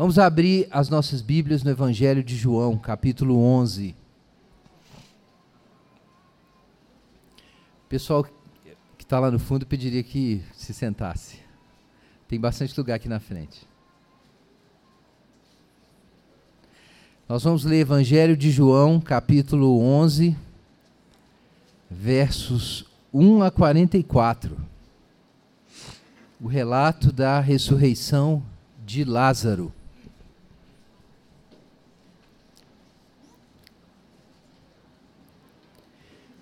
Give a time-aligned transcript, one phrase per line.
[0.00, 3.94] Vamos abrir as nossas Bíblias no Evangelho de João, capítulo 11.
[7.86, 8.32] Pessoal que
[8.98, 11.40] está lá no fundo, pediria que se sentasse.
[12.26, 13.68] Tem bastante lugar aqui na frente.
[17.28, 20.34] Nós vamos ler Evangelho de João, capítulo 11,
[21.90, 24.56] versos 1 a 44.
[26.40, 28.42] O relato da ressurreição
[28.82, 29.70] de Lázaro.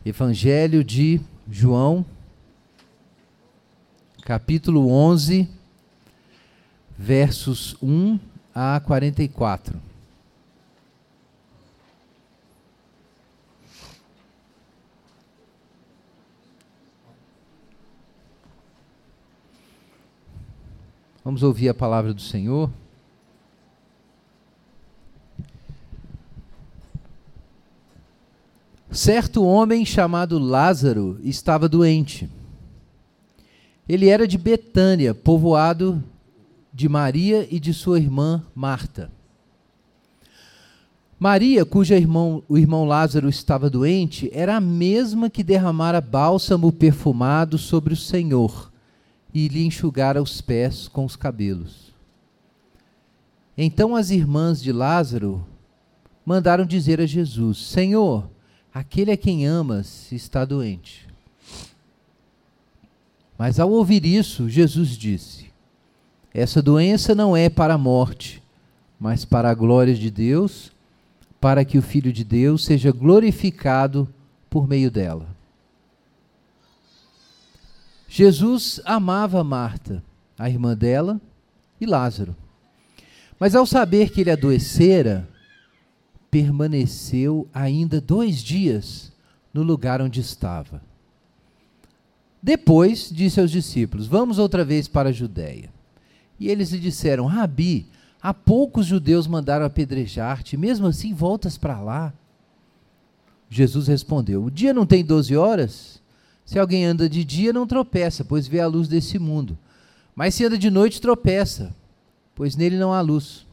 [0.09, 2.03] Evangelho de João,
[4.23, 5.47] capítulo 11,
[6.97, 8.19] versos 1
[8.55, 9.79] a 44.
[21.23, 22.70] Vamos ouvir a palavra do Senhor.
[28.91, 32.28] Certo homem chamado Lázaro estava doente.
[33.86, 36.03] Ele era de Betânia, povoado
[36.72, 39.11] de Maria e de sua irmã Marta.
[41.19, 47.58] Maria, cujo irmão, o irmão Lázaro estava doente, era a mesma que derramara bálsamo perfumado
[47.58, 48.73] sobre o Senhor
[49.34, 51.92] e lhe enxugara os pés com os cabelos.
[53.56, 55.45] Então as irmãs de Lázaro
[56.25, 58.30] mandaram dizer a Jesus: Senhor,
[58.79, 61.09] Aquele a quem amas está doente.
[63.37, 65.51] Mas ao ouvir isso, Jesus disse:
[66.33, 68.41] Essa doença não é para a morte,
[68.97, 70.70] mas para a glória de Deus,
[71.41, 74.09] para que o Filho de Deus seja glorificado
[74.48, 75.27] por meio dela.
[78.09, 80.05] Jesus amava Marta,
[80.39, 81.20] a irmã dela,
[81.81, 82.37] e Lázaro.
[83.41, 85.29] Mas ao saber que ele adoecera,
[86.31, 89.12] permaneceu ainda dois dias
[89.53, 90.83] no lugar onde estava.
[92.42, 95.70] Depois disse aos discípulos: Vamos outra vez para a Judéia.
[96.39, 97.86] E eles lhe disseram: Rabi,
[98.23, 102.13] há poucos judeus mandaram apedrejar-te, mesmo assim voltas para lá.
[103.51, 106.01] Jesus respondeu: O dia não tem doze horas?
[106.45, 109.58] Se alguém anda de dia, não tropeça, pois vê a luz desse mundo.
[110.14, 111.75] Mas se anda de noite, tropeça,
[112.35, 113.47] pois nele não há luz.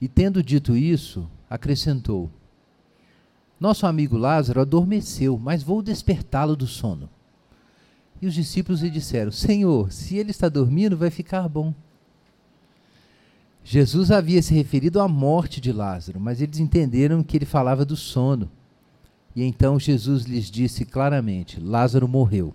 [0.00, 2.30] E tendo dito isso, acrescentou:
[3.58, 7.08] Nosso amigo Lázaro adormeceu, mas vou despertá-lo do sono.
[8.20, 11.74] E os discípulos lhe disseram: Senhor, se ele está dormindo, vai ficar bom.
[13.64, 17.96] Jesus havia se referido à morte de Lázaro, mas eles entenderam que ele falava do
[17.96, 18.50] sono.
[19.36, 22.54] E então Jesus lhes disse claramente: Lázaro morreu.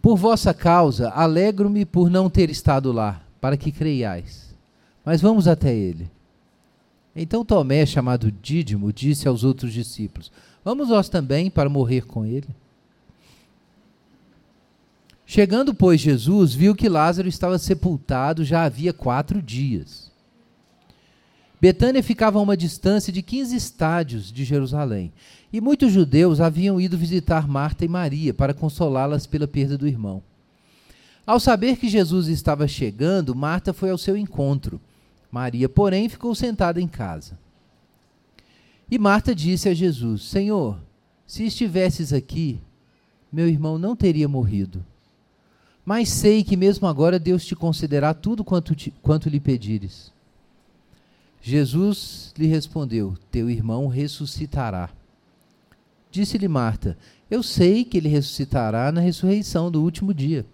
[0.00, 4.51] Por vossa causa, alegro-me por não ter estado lá, para que creiais.
[5.04, 6.10] Mas vamos até ele.
[7.14, 10.30] Então Tomé, chamado Dídimo, disse aos outros discípulos:
[10.64, 12.48] Vamos nós também para morrer com ele?
[15.26, 20.10] Chegando, pois, Jesus, viu que Lázaro estava sepultado já havia quatro dias.
[21.60, 25.12] Betânia ficava a uma distância de 15 estádios de Jerusalém,
[25.52, 30.22] e muitos judeus haviam ido visitar Marta e Maria para consolá-las pela perda do irmão.
[31.24, 34.80] Ao saber que Jesus estava chegando, Marta foi ao seu encontro
[35.32, 37.38] Maria, porém, ficou sentada em casa.
[38.90, 40.78] E Marta disse a Jesus: Senhor,
[41.26, 42.60] se estivesses aqui,
[43.32, 44.84] meu irmão não teria morrido.
[45.84, 50.12] Mas sei que mesmo agora Deus te concederá tudo quanto, te, quanto lhe pedires.
[51.40, 54.90] Jesus lhe respondeu: Teu irmão ressuscitará.
[56.10, 56.98] Disse-lhe Marta:
[57.30, 60.44] Eu sei que ele ressuscitará na ressurreição do último dia.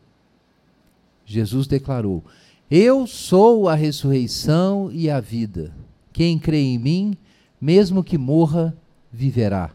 [1.26, 2.24] Jesus declarou:
[2.70, 5.74] eu sou a ressurreição e a vida.
[6.12, 7.16] Quem crê em mim,
[7.60, 8.76] mesmo que morra,
[9.10, 9.70] viverá.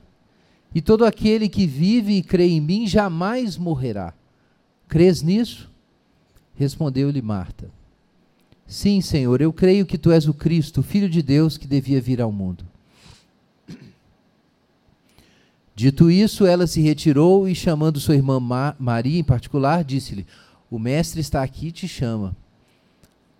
[0.75, 4.13] E todo aquele que vive e crê em mim jamais morrerá.
[4.87, 5.71] Crês nisso?
[6.55, 7.69] Respondeu-lhe Marta.
[8.67, 11.99] Sim, Senhor, eu creio que tu és o Cristo, o Filho de Deus que devia
[11.99, 12.65] vir ao mundo.
[15.75, 18.39] Dito isso, ela se retirou e, chamando sua irmã
[18.77, 20.25] Maria em particular, disse-lhe:
[20.69, 22.35] O mestre está aqui e te chama.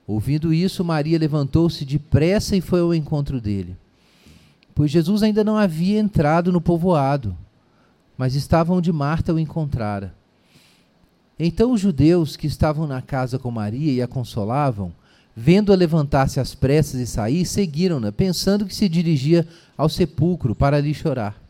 [0.06, 3.76] Ouvindo isso, Maria levantou-se depressa e foi ao encontro dele.
[4.76, 7.36] Pois Jesus ainda não havia entrado no povoado,
[8.18, 10.14] mas estava onde Marta o encontrara.
[11.40, 14.94] Então os judeus que estavam na casa com Maria e a consolavam,
[15.36, 19.48] vendo-a levantar-se às pressas e sair, seguiram-na, pensando que se dirigia
[19.78, 21.42] ao sepulcro para ali chorar.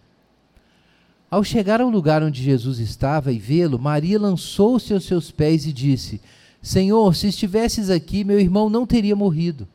[1.29, 5.73] Ao chegar ao lugar onde Jesus estava e vê-lo, Maria lançou-se aos seus pés e
[5.73, 6.21] disse:
[6.63, 9.67] Senhor, se estivesses aqui, meu irmão não teria morrido.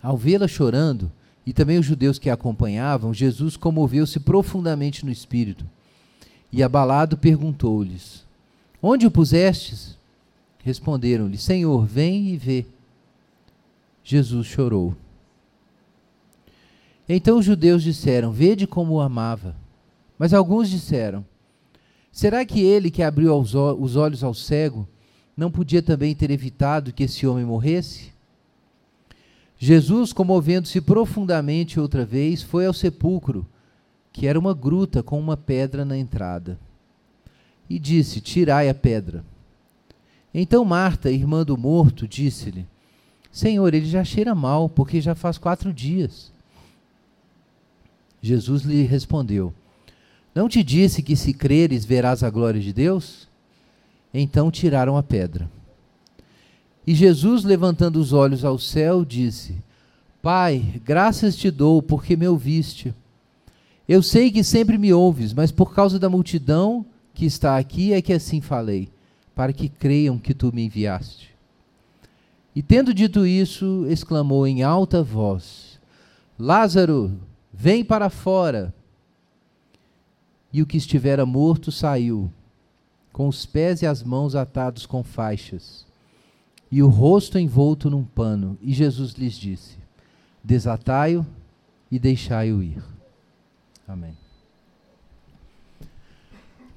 [0.00, 1.10] Ao vê-la chorando,
[1.44, 5.66] e também os judeus que a acompanhavam, Jesus comoveu-se profundamente no espírito.
[6.52, 8.24] E abalado perguntou-lhes:
[8.80, 9.98] Onde o pusestes?
[10.62, 12.64] Responderam-lhe: Senhor, vem e vê.
[14.04, 14.94] Jesus chorou.
[17.08, 19.56] Então os judeus disseram: Vede como o amava.
[20.16, 21.24] Mas alguns disseram:
[22.14, 24.86] Será que ele que abriu os olhos ao cego
[25.36, 28.12] não podia também ter evitado que esse homem morresse?
[29.58, 33.44] Jesus, comovendo-se profundamente outra vez, foi ao sepulcro,
[34.12, 36.56] que era uma gruta com uma pedra na entrada,
[37.68, 39.24] e disse: Tirai a pedra.
[40.32, 42.64] Então Marta, irmã do morto, disse-lhe:
[43.32, 46.32] Senhor, ele já cheira mal, porque já faz quatro dias.
[48.22, 49.52] Jesus lhe respondeu:
[50.34, 53.28] não te disse que se creres verás a glória de Deus?
[54.12, 55.48] Então tiraram a pedra.
[56.86, 59.56] E Jesus, levantando os olhos ao céu, disse:
[60.20, 62.94] Pai, graças te dou porque me ouviste.
[63.88, 68.02] Eu sei que sempre me ouves, mas por causa da multidão que está aqui é
[68.02, 68.88] que assim falei,
[69.34, 71.34] para que creiam que tu me enviaste.
[72.56, 75.78] E tendo dito isso, exclamou em alta voz:
[76.38, 77.12] Lázaro,
[77.52, 78.74] vem para fora
[80.54, 82.30] e o que estivera morto saiu,
[83.12, 85.84] com os pés e as mãos atados com faixas,
[86.70, 88.56] e o rosto envolto num pano.
[88.62, 89.76] E Jesus lhes disse:
[90.44, 91.26] Desatai-o
[91.90, 92.80] e deixai-o ir.
[93.86, 94.16] Amém.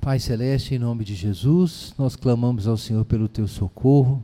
[0.01, 4.23] Pai Celeste, em nome de Jesus, nós clamamos ao Senhor pelo teu socorro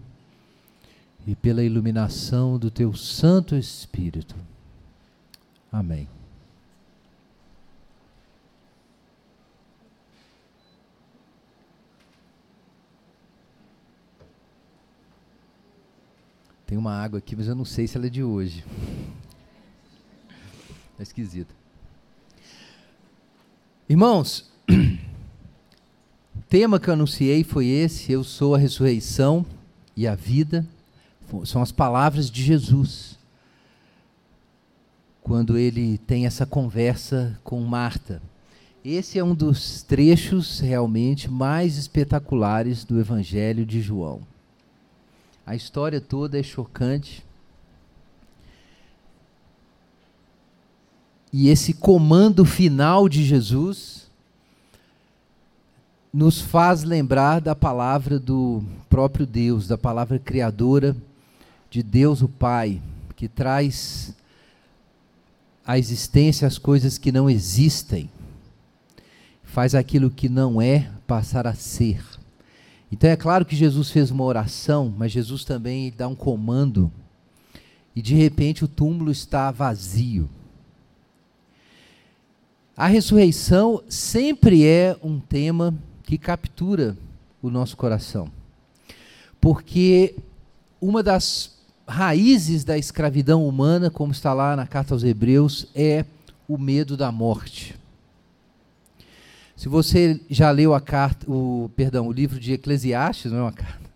[1.27, 4.35] e pela iluminação do teu Santo Espírito.
[5.71, 6.07] Amém.
[16.65, 18.63] Tem uma água aqui, mas eu não sei se ela é de hoje.
[20.97, 21.53] É esquisita.
[23.89, 29.45] Irmãos, o tema que eu anunciei foi esse: Eu sou a ressurreição
[29.95, 30.65] e a vida.
[31.45, 33.17] São as palavras de Jesus.
[35.21, 38.21] Quando ele tem essa conversa com Marta.
[38.83, 44.21] Esse é um dos trechos realmente mais espetaculares do Evangelho de João.
[45.45, 47.23] A história toda é chocante.
[51.31, 54.07] E esse comando final de Jesus
[56.13, 60.95] nos faz lembrar da palavra do próprio Deus, da palavra criadora
[61.71, 62.79] de Deus o Pai,
[63.15, 64.13] que traz
[65.65, 68.09] à existência as coisas que não existem,
[69.43, 72.12] faz aquilo que não é passar a ser.
[72.93, 76.91] Então é claro que Jesus fez uma oração, mas Jesus também dá um comando.
[77.95, 80.29] E de repente o túmulo está vazio.
[82.77, 85.73] A ressurreição sempre é um tema
[86.03, 86.95] que captura
[87.41, 88.29] o nosso coração.
[89.41, 90.15] Porque
[90.79, 91.57] uma das
[91.87, 96.05] raízes da escravidão humana, como está lá na carta aos Hebreus, é
[96.47, 97.75] o medo da morte.
[99.63, 103.53] Se você já leu a carta, o, perdão, o livro de Eclesiastes, não é uma
[103.53, 103.89] carta.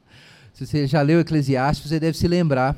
[0.54, 2.74] Se você já leu Eclesiastes, você deve se lembrar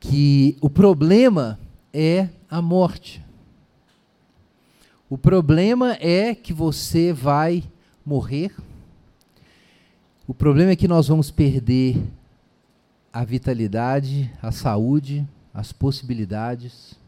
[0.00, 1.56] que o problema
[1.92, 3.24] é a morte.
[5.08, 7.62] O problema é que você vai
[8.04, 8.52] morrer.
[10.26, 12.02] O problema é que nós vamos perder
[13.12, 15.24] a vitalidade, a saúde,
[15.54, 16.98] as possibilidades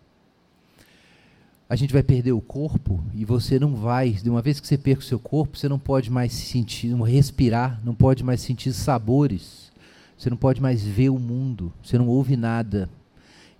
[1.69, 4.79] a gente vai perder o corpo e você não vai, de uma vez que você
[4.79, 9.73] perca o seu corpo, você não pode mais sentir, respirar, não pode mais sentir sabores,
[10.17, 12.89] você não pode mais ver o mundo, você não ouve nada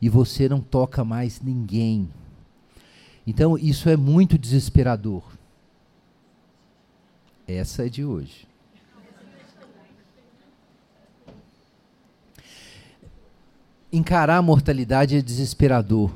[0.01, 2.09] e você não toca mais ninguém.
[3.27, 5.25] Então isso é muito desesperador.
[7.47, 8.47] Essa é de hoje.
[13.93, 16.13] Encarar a mortalidade é desesperador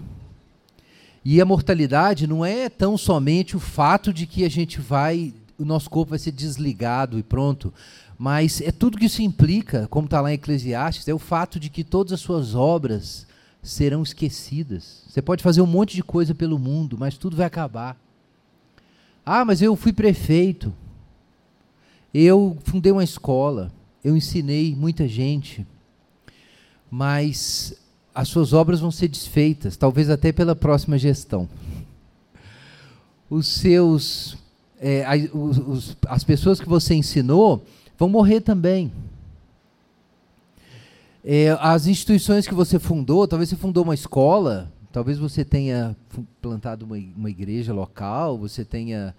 [1.25, 5.65] e a mortalidade não é tão somente o fato de que a gente vai, o
[5.65, 7.73] nosso corpo vai ser desligado e pronto,
[8.19, 11.69] mas é tudo que isso implica, como está lá em Eclesiastes, é o fato de
[11.71, 13.27] que todas as suas obras
[13.63, 15.05] serão esquecidas.
[15.09, 17.97] Você pode fazer um monte de coisa pelo mundo, mas tudo vai acabar.
[19.25, 20.73] Ah, mas eu fui prefeito,
[22.13, 23.71] eu fundei uma escola,
[24.03, 25.67] eu ensinei muita gente,
[26.91, 27.80] mas
[28.15, 31.49] as suas obras vão ser desfeitas, talvez até pela próxima gestão.
[33.29, 34.37] Os seus,
[34.81, 37.65] é, os, as pessoas que você ensinou
[37.99, 38.93] vão morrer também.
[41.25, 45.95] É, as instituições que você fundou, talvez você fundou uma escola, talvez você tenha
[46.41, 49.15] plantado uma, uma igreja local, você tenha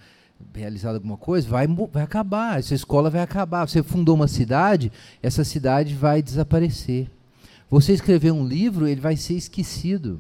[0.54, 3.68] realizado alguma coisa, vai, vai acabar, essa escola vai acabar.
[3.68, 7.08] Você fundou uma cidade, essa cidade vai desaparecer.
[7.72, 10.20] Você escreveu um livro, ele vai ser esquecido.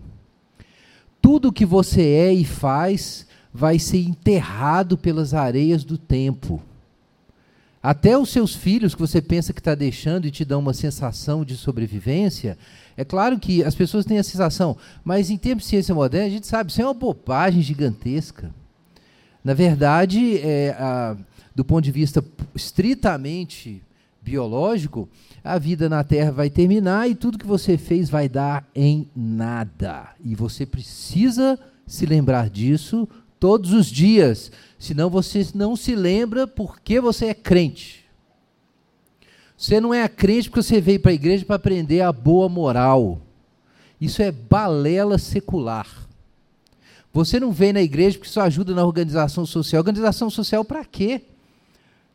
[1.21, 6.63] Tudo que você é e faz vai ser enterrado pelas areias do tempo.
[7.83, 11.43] Até os seus filhos que você pensa que está deixando e te dão uma sensação
[11.43, 12.57] de sobrevivência,
[12.95, 16.29] é claro que as pessoas têm a sensação, mas em termos de ciência moderna, a
[16.31, 18.53] gente sabe, isso é uma bobagem gigantesca.
[19.43, 21.17] Na verdade, é, a,
[21.53, 22.23] do ponto de vista
[22.55, 23.81] estritamente
[24.21, 25.09] biológico,
[25.43, 30.09] a vida na Terra vai terminar e tudo que você fez vai dar em nada.
[30.23, 33.07] E você precisa se lembrar disso
[33.39, 38.05] todos os dias, senão você não se lembra porque você é crente.
[39.57, 43.19] Você não é crente porque você veio para a igreja para aprender a boa moral.
[43.99, 45.87] Isso é balela secular.
[47.13, 49.81] Você não vem na igreja porque isso ajuda na organização social.
[49.81, 51.21] Organização social para quê?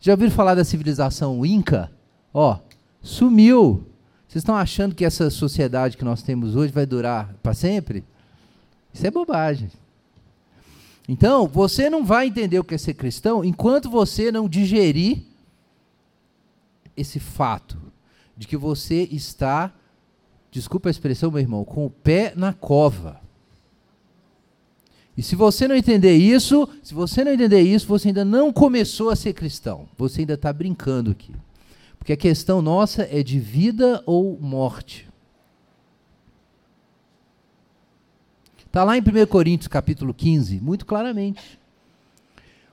[0.01, 1.91] Já ouviram falar da civilização Inca?
[2.38, 2.59] Ó,
[3.00, 3.87] sumiu.
[4.28, 8.05] Vocês estão achando que essa sociedade que nós temos hoje vai durar para sempre?
[8.93, 9.71] Isso é bobagem.
[11.09, 15.23] Então, você não vai entender o que é ser cristão enquanto você não digerir
[16.95, 17.78] esse fato
[18.37, 19.73] de que você está,
[20.50, 23.19] desculpa a expressão, meu irmão, com o pé na cova.
[25.16, 29.09] E se você não entender isso, se você não entender isso, você ainda não começou
[29.09, 29.88] a ser cristão.
[29.97, 31.33] Você ainda está brincando aqui.
[32.07, 35.09] Porque a questão nossa é de vida ou morte.
[38.65, 41.59] Está lá em 1 Coríntios capítulo 15, muito claramente.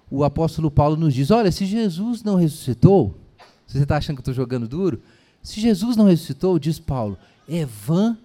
[0.08, 3.18] O apóstolo Paulo nos diz: olha, se Jesus não ressuscitou,
[3.66, 5.02] você está achando que eu estou jogando duro,
[5.42, 7.18] se Jesus não ressuscitou, diz Paulo,
[7.50, 8.16] é vã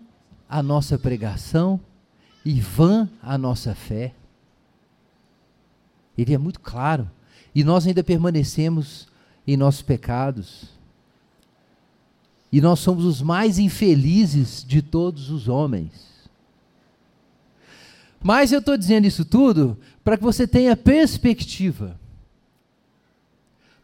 [0.46, 1.80] a nossa pregação
[2.44, 4.14] e vã a nossa fé.
[6.18, 7.10] Ele é muito claro.
[7.54, 9.08] E nós ainda permanecemos
[9.46, 10.76] em nossos pecados.
[12.50, 16.08] E nós somos os mais infelizes de todos os homens.
[18.22, 21.98] Mas eu estou dizendo isso tudo para que você tenha perspectiva.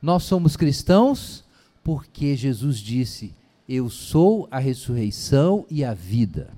[0.00, 1.44] Nós somos cristãos
[1.82, 3.34] porque Jesus disse:
[3.68, 6.50] Eu sou a ressurreição e a vida.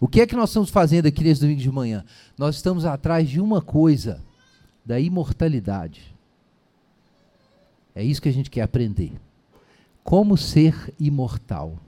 [0.00, 2.04] O que é que nós estamos fazendo aqui nesse domingo de manhã?
[2.36, 4.20] Nós estamos atrás de uma coisa,
[4.84, 6.12] da imortalidade.
[7.94, 9.12] É isso que a gente quer aprender.
[10.02, 11.78] Como ser imortal.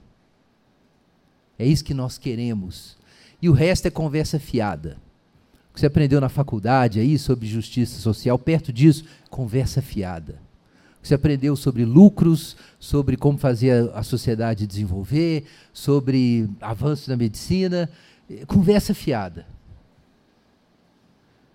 [1.59, 2.97] É isso que nós queremos
[3.45, 4.97] e o resto é conversa fiada.
[5.71, 10.41] O que você aprendeu na faculdade aí sobre justiça social, perto disso, conversa fiada.
[10.99, 15.45] O que você aprendeu sobre lucros, sobre como fazer a, sociedade desenvolver,
[15.75, 17.91] sobre avanços na medicina,
[18.31, 19.47] eh, conversa fiada.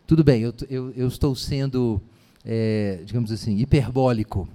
[0.05, 1.99] Tudo bem, eu, eu, eu estou sendo,
[2.45, 4.47] é, digamos assim, hiperbólico.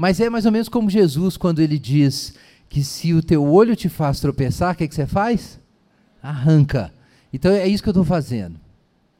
[0.00, 2.32] Mas é mais ou menos como Jesus, quando ele diz
[2.70, 5.60] que se o teu olho te faz tropeçar, o que, é que você faz?
[6.22, 6.90] arranca.
[7.30, 8.58] Então é isso que eu estou fazendo.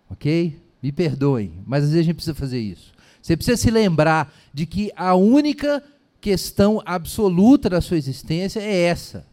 [0.09, 0.59] Ok?
[0.83, 2.95] Me perdoem, mas às vezes a gente precisa fazer isso.
[3.21, 5.83] Você precisa se lembrar de que a única
[6.19, 9.27] questão absoluta da sua existência é essa.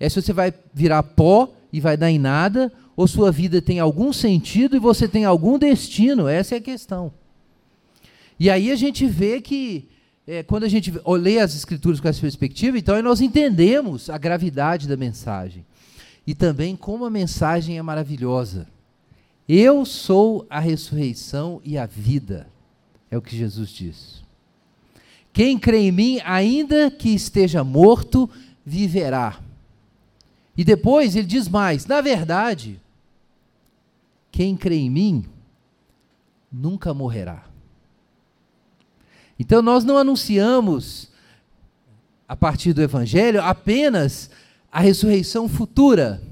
[0.00, 3.78] É se você vai virar pó e vai dar em nada, ou sua vida tem
[3.78, 6.26] algum sentido e você tem algum destino.
[6.26, 7.12] Essa é a questão.
[8.38, 9.88] E aí a gente vê que,
[10.26, 14.88] é, quando a gente lê as escrituras com essa perspectiva, então nós entendemos a gravidade
[14.88, 15.64] da mensagem
[16.26, 18.66] e também como a mensagem é maravilhosa.
[19.46, 22.48] Eu sou a ressurreição e a vida,
[23.10, 24.24] é o que Jesus diz.
[25.32, 28.30] Quem crê em mim, ainda que esteja morto,
[28.64, 29.40] viverá.
[30.56, 32.80] E depois ele diz mais: na verdade,
[34.30, 35.24] quem crê em mim
[36.50, 37.44] nunca morrerá.
[39.38, 41.08] Então nós não anunciamos
[42.28, 44.30] a partir do Evangelho apenas
[44.70, 46.22] a ressurreição futura,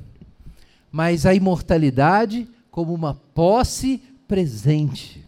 [0.91, 5.23] mas a imortalidade como uma posse presente.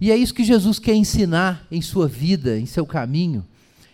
[0.00, 3.46] E é isso que Jesus quer ensinar em sua vida, em seu caminho,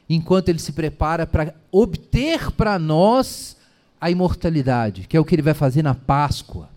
[0.08, 3.56] enquanto ele se prepara para obter para nós
[4.00, 6.68] a imortalidade, que é o que ele vai fazer na Páscoa.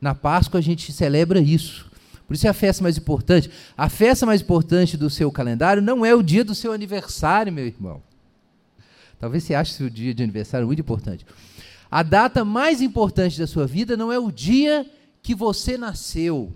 [0.00, 1.88] Na Páscoa a gente celebra isso.
[2.28, 3.50] Por isso é a festa mais importante.
[3.74, 7.66] A festa mais importante do seu calendário não é o dia do seu aniversário, meu
[7.66, 8.02] irmão.
[9.18, 11.24] Talvez você ache seu dia de aniversário muito importante.
[11.90, 14.86] A data mais importante da sua vida não é o dia
[15.22, 16.52] que você nasceu,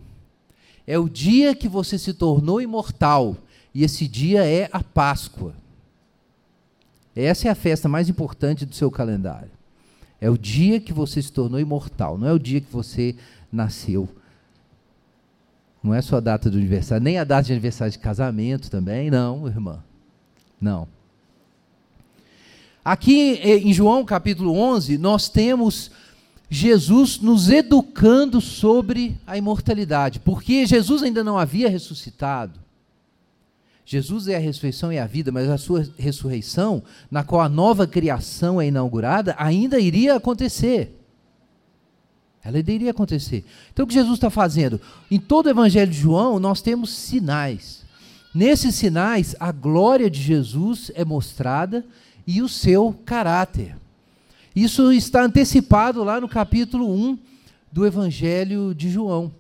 [0.87, 3.37] é o dia que você se tornou imortal,
[3.75, 5.55] E esse dia é a Páscoa.
[7.17, 9.51] Essa é a festa mais importante do seu calendário.
[10.21, 13.17] É o dia que você se tornou imortal, não é o dia que você
[13.51, 14.07] nasceu.
[15.83, 19.11] Não é só a data do aniversário, nem a data de aniversário de casamento também,
[19.11, 19.83] não, irmã.
[20.61, 20.87] Não.
[22.85, 25.91] Aqui em João capítulo 11, nós temos
[26.49, 32.61] Jesus nos educando sobre a imortalidade, porque Jesus ainda não havia ressuscitado.
[33.85, 37.87] Jesus é a ressurreição e a vida, mas a sua ressurreição, na qual a nova
[37.87, 41.02] criação é inaugurada, ainda iria acontecer.
[42.45, 43.45] Ela iria acontecer.
[43.73, 44.81] Então o que Jesus está fazendo?
[45.11, 47.83] Em todo o Evangelho de João, nós temos sinais.
[48.35, 51.85] Nesses sinais, a glória de Jesus é mostrada
[52.27, 53.77] e o seu caráter.
[54.55, 57.19] Isso está antecipado lá no capítulo 1
[57.71, 59.33] do Evangelho de João.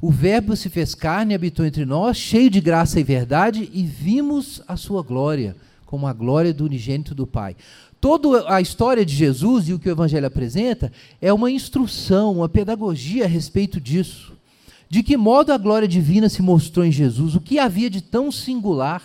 [0.00, 3.82] O Verbo se fez carne e habitou entre nós, cheio de graça e verdade, e
[3.82, 7.56] vimos a sua glória, como a glória do unigênito do Pai.
[8.00, 12.48] Toda a história de Jesus e o que o Evangelho apresenta é uma instrução, uma
[12.48, 14.32] pedagogia a respeito disso.
[14.88, 18.30] De que modo a glória divina se mostrou em Jesus, o que havia de tão
[18.30, 19.02] singular.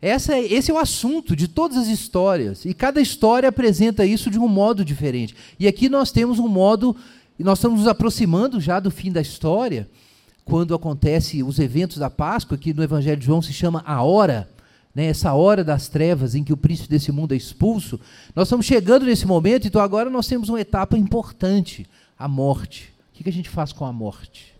[0.00, 4.30] Essa é, esse é o assunto de todas as histórias, e cada história apresenta isso
[4.30, 5.34] de um modo diferente.
[5.58, 6.96] E aqui nós temos um modo
[7.38, 9.88] e nós estamos nos aproximando já do fim da história,
[10.44, 14.48] quando acontece os eventos da Páscoa, que no Evangelho de João se chama a hora,
[14.94, 18.00] né, essa hora das trevas em que o príncipe desse mundo é expulso.
[18.34, 21.86] Nós estamos chegando nesse momento, então agora nós temos uma etapa importante,
[22.18, 22.92] a morte.
[23.12, 24.58] O que a gente faz com a morte?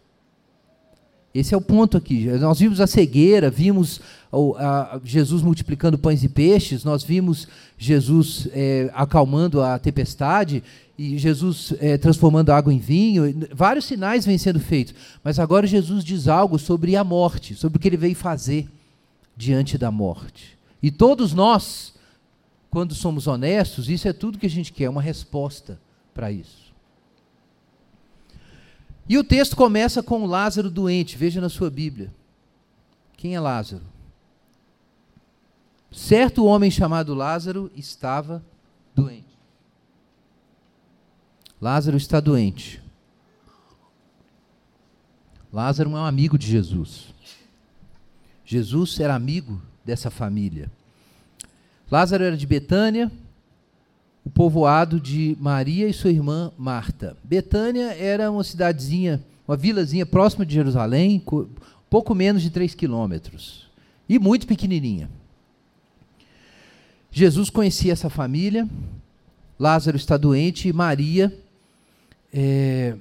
[1.34, 2.26] Esse é o ponto aqui.
[2.40, 4.00] Nós vimos a cegueira, vimos
[5.04, 10.62] Jesus multiplicando pães e peixes, nós vimos Jesus é, acalmando a tempestade
[10.98, 13.46] e Jesus é, transformando água em vinho.
[13.52, 14.94] Vários sinais vêm sendo feitos.
[15.22, 18.68] Mas agora Jesus diz algo sobre a morte, sobre o que ele veio fazer
[19.38, 20.58] diante da morte.
[20.82, 21.94] E todos nós,
[22.68, 25.80] quando somos honestos, isso é tudo que a gente quer, uma resposta
[26.12, 26.74] para isso.
[29.08, 32.12] E o texto começa com Lázaro doente, veja na sua Bíblia.
[33.16, 33.84] Quem é Lázaro?
[35.90, 38.44] Certo homem chamado Lázaro estava
[38.94, 39.38] doente.
[41.60, 42.82] Lázaro está doente.
[45.52, 47.14] Lázaro é um amigo de Jesus.
[48.50, 50.70] Jesus era amigo dessa família.
[51.90, 53.12] Lázaro era de Betânia,
[54.24, 57.14] o povoado de Maria e sua irmã Marta.
[57.22, 61.22] Betânia era uma cidadezinha, uma vilazinha próxima de Jerusalém,
[61.90, 63.68] pouco menos de 3 quilômetros,
[64.08, 65.10] e muito pequenininha.
[67.10, 68.66] Jesus conhecia essa família,
[69.58, 71.38] Lázaro está doente e Maria.
[72.32, 72.96] É,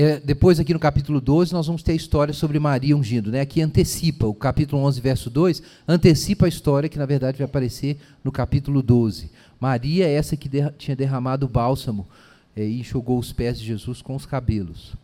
[0.00, 3.32] é, depois, aqui no capítulo 12, nós vamos ter a história sobre Maria ungindo.
[3.32, 3.40] Né?
[3.40, 7.98] Aqui antecipa, o capítulo 11, verso 2, antecipa a história que, na verdade, vai aparecer
[8.22, 9.28] no capítulo 12.
[9.58, 12.06] Maria é essa que derra tinha derramado o bálsamo
[12.54, 14.94] é, e enxugou os pés de Jesus com os cabelos.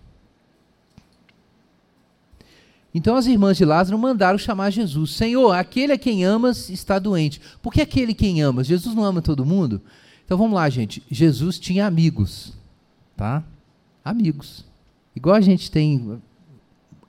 [2.95, 5.11] Então as irmãs de Lázaro mandaram chamar Jesus.
[5.11, 7.41] Senhor, aquele a quem amas está doente.
[7.61, 8.69] Por que aquele quem amas?
[8.69, 9.83] Jesus não ama todo mundo?
[10.25, 11.03] Então vamos lá, gente.
[11.11, 12.53] Jesus tinha amigos,
[13.17, 13.43] tá?
[14.05, 14.73] Amigos.
[15.15, 16.21] Igual a gente tem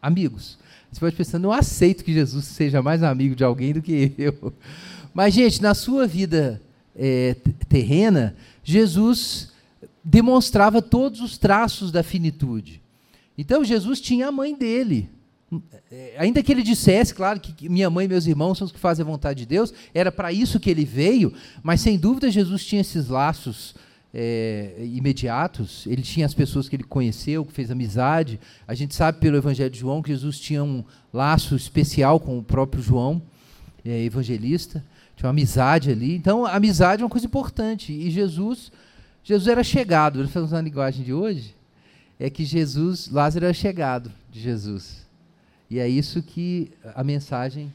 [0.01, 0.57] amigos.
[0.91, 4.53] Você pode pensar, não aceito que Jesus seja mais amigo de alguém do que eu.
[5.13, 6.61] Mas, gente, na sua vida
[6.95, 7.35] é,
[7.67, 9.51] terrena, Jesus
[10.03, 12.81] demonstrava todos os traços da finitude.
[13.37, 15.09] Então, Jesus tinha a mãe dele.
[15.91, 18.79] É, ainda que ele dissesse, claro, que minha mãe e meus irmãos são os que
[18.79, 22.65] fazem a vontade de Deus, era para isso que ele veio, mas sem dúvida Jesus
[22.65, 23.75] tinha esses laços
[24.17, 28.39] é, imediatos, ele tinha as pessoas que ele conheceu, que fez amizade.
[28.65, 32.43] A gente sabe pelo Evangelho de João que Jesus tinha um laço especial com o
[32.43, 33.21] próprio João,
[33.83, 34.81] é, evangelista
[35.15, 36.15] tinha uma amizade ali.
[36.15, 37.93] Então, a amizade é uma coisa importante.
[37.93, 38.71] E Jesus,
[39.23, 40.19] Jesus era chegado.
[40.19, 41.55] Ele usando a linguagem de hoje,
[42.19, 45.05] é que Jesus, Lázaro era chegado de Jesus.
[45.69, 47.73] E é isso que a mensagem,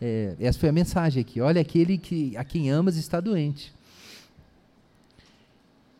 [0.00, 1.40] é, essa foi a mensagem aqui.
[1.40, 3.72] Olha, aquele que a quem amas está doente.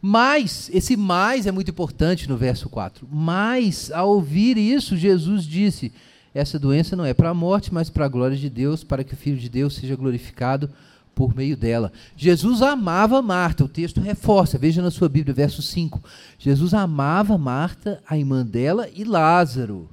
[0.03, 3.07] Mas, esse mais é muito importante no verso 4.
[3.11, 5.93] Mas, ao ouvir isso, Jesus disse:
[6.33, 9.15] essa doença não é para a morte, mas para a glória de Deus, para que
[9.15, 10.71] o Filho de Deus seja glorificado
[11.15, 11.93] por meio dela.
[12.17, 16.03] Jesus amava Marta, o texto reforça, veja na sua Bíblia, verso 5.
[16.39, 19.89] Jesus amava Marta, a irmã dela e Lázaro.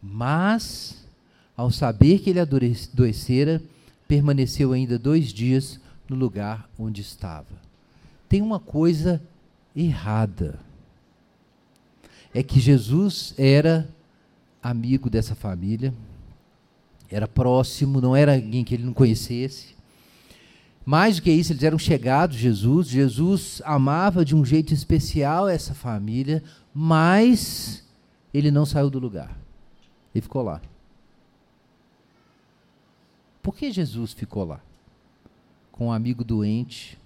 [0.00, 1.04] Mas,
[1.56, 3.60] ao saber que ele adoecera,
[4.06, 7.71] permaneceu ainda dois dias no lugar onde estava.
[8.32, 9.22] Tem uma coisa
[9.76, 10.58] errada.
[12.32, 13.86] É que Jesus era
[14.62, 15.92] amigo dessa família,
[17.10, 19.76] era próximo, não era alguém que ele não conhecesse.
[20.82, 22.88] Mais do que isso, eles eram chegados Jesus.
[22.88, 26.42] Jesus amava de um jeito especial essa família,
[26.72, 27.86] mas
[28.32, 29.38] ele não saiu do lugar.
[30.14, 30.62] Ele ficou lá.
[33.42, 34.60] Por que Jesus ficou lá?
[35.70, 36.98] Com um amigo doente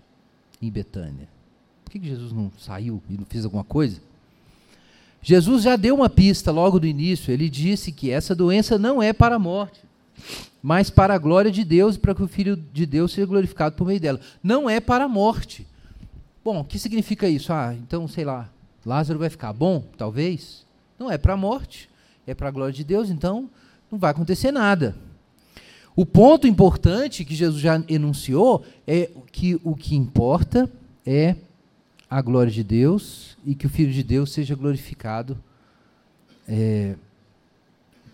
[0.61, 1.29] em Betânia.
[1.85, 4.01] Por que Jesus não saiu e não fez alguma coisa?
[5.23, 7.33] Jesus já deu uma pista logo do início.
[7.33, 9.81] Ele disse que essa doença não é para a morte,
[10.63, 13.75] mas para a glória de Deus e para que o Filho de Deus seja glorificado
[13.75, 14.21] por meio dela.
[14.43, 15.67] Não é para a morte.
[16.45, 17.53] Bom, o que significa isso?
[17.53, 18.49] Ah, então, sei lá,
[18.85, 20.65] Lázaro vai ficar bom, talvez.
[20.97, 21.91] Não é para a morte,
[22.25, 23.51] é para a glória de Deus, então
[23.91, 24.95] não vai acontecer nada.
[25.97, 30.71] O ponto importante que Jesus já enunciou é que o que importa
[31.07, 31.35] é
[32.09, 35.39] a glória de Deus e que o Filho de Deus seja glorificado
[36.47, 36.97] é,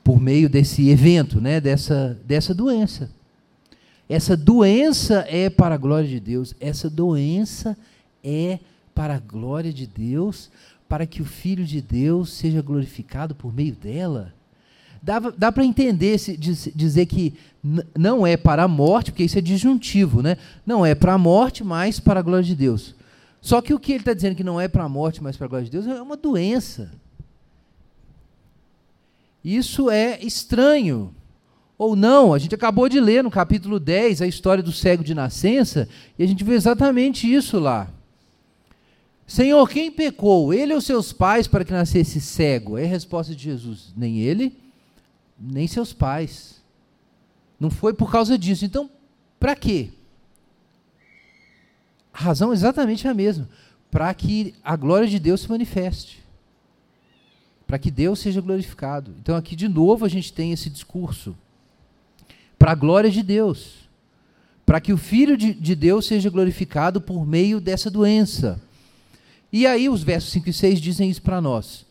[0.04, 3.10] por meio desse evento, né, dessa, dessa doença.
[4.08, 7.76] Essa doença é para a glória de Deus, essa doença
[8.22, 8.60] é
[8.94, 10.50] para a glória de Deus,
[10.88, 14.32] para que o Filho de Deus seja glorificado por meio dela.
[15.02, 17.34] Dá, dá para entender, se, dizer que
[17.98, 20.36] não é para a morte, porque isso é disjuntivo, né?
[20.64, 22.94] Não é para a morte, mas para a glória de Deus.
[23.40, 25.46] Só que o que ele está dizendo que não é para a morte, mas para
[25.46, 26.92] a glória de Deus, é uma doença.
[29.44, 31.12] Isso é estranho.
[31.76, 35.14] Ou não, a gente acabou de ler no capítulo 10 a história do cego de
[35.14, 37.88] nascença, e a gente vê exatamente isso lá.
[39.26, 40.54] Senhor, quem pecou?
[40.54, 42.78] Ele ou seus pais para que nascesse cego?
[42.78, 44.61] É a resposta de Jesus: nem ele,
[45.42, 46.62] nem seus pais.
[47.58, 48.64] Não foi por causa disso.
[48.64, 48.88] Então,
[49.40, 49.90] para quê?
[52.12, 53.48] A razão é exatamente a mesma.
[53.90, 56.22] Para que a glória de Deus se manifeste.
[57.66, 59.14] Para que Deus seja glorificado.
[59.20, 61.36] Então, aqui de novo a gente tem esse discurso.
[62.58, 63.88] Para a glória de Deus.
[64.64, 68.60] Para que o Filho de, de Deus seja glorificado por meio dessa doença.
[69.52, 71.84] E aí, os versos 5 e 6 dizem isso para nós.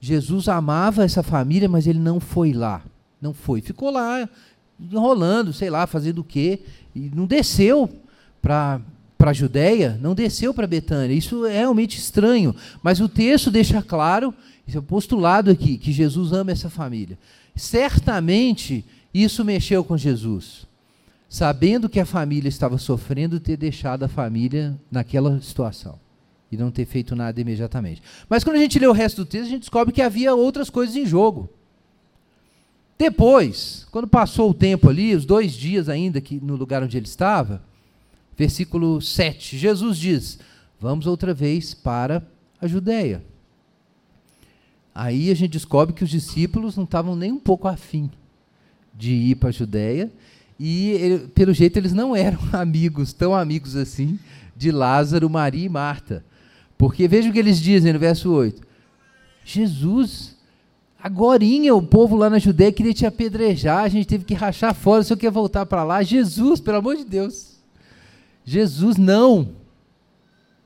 [0.00, 2.82] Jesus amava essa família, mas ele não foi lá.
[3.20, 3.60] Não foi.
[3.60, 4.28] Ficou lá
[4.78, 6.60] enrolando, sei lá, fazendo o quê.
[6.94, 7.90] E não desceu
[8.40, 8.80] para
[9.18, 11.14] a Judéia, não desceu para Betânia.
[11.14, 14.32] Isso é realmente estranho, mas o texto deixa claro,
[14.66, 17.18] esse é postulado aqui, que Jesus ama essa família.
[17.56, 20.66] Certamente isso mexeu com Jesus.
[21.28, 25.98] Sabendo que a família estava sofrendo, ter deixado a família naquela situação
[26.50, 28.02] e não ter feito nada imediatamente.
[28.28, 30.70] Mas quando a gente lê o resto do texto, a gente descobre que havia outras
[30.70, 31.50] coisas em jogo.
[32.98, 37.06] Depois, quando passou o tempo ali, os dois dias ainda que no lugar onde ele
[37.06, 37.62] estava,
[38.36, 40.38] versículo 7, Jesus diz:
[40.80, 42.26] Vamos outra vez para
[42.60, 43.22] a Judéia.
[44.94, 48.10] Aí a gente descobre que os discípulos não estavam nem um pouco afim
[48.92, 50.10] de ir para a Judéia,
[50.58, 54.18] e ele, pelo jeito eles não eram amigos, tão amigos assim,
[54.56, 56.24] de Lázaro, Maria e Marta.
[56.78, 58.62] Porque veja o que eles dizem no verso 8:
[59.44, 60.36] Jesus,
[61.02, 65.00] agorinha o povo lá na Judéia queria te apedrejar, a gente teve que rachar fora,
[65.00, 66.02] o senhor quer voltar para lá?
[66.04, 67.58] Jesus, pelo amor de Deus.
[68.44, 69.50] Jesus, não.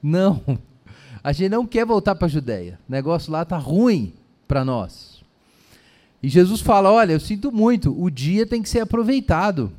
[0.02, 0.42] Não.
[1.24, 2.78] A gente não quer voltar para a Judéia.
[2.88, 4.12] O negócio lá está ruim
[4.46, 5.22] para nós.
[6.22, 9.72] E Jesus fala: Olha, eu sinto muito, o dia tem que ser aproveitado.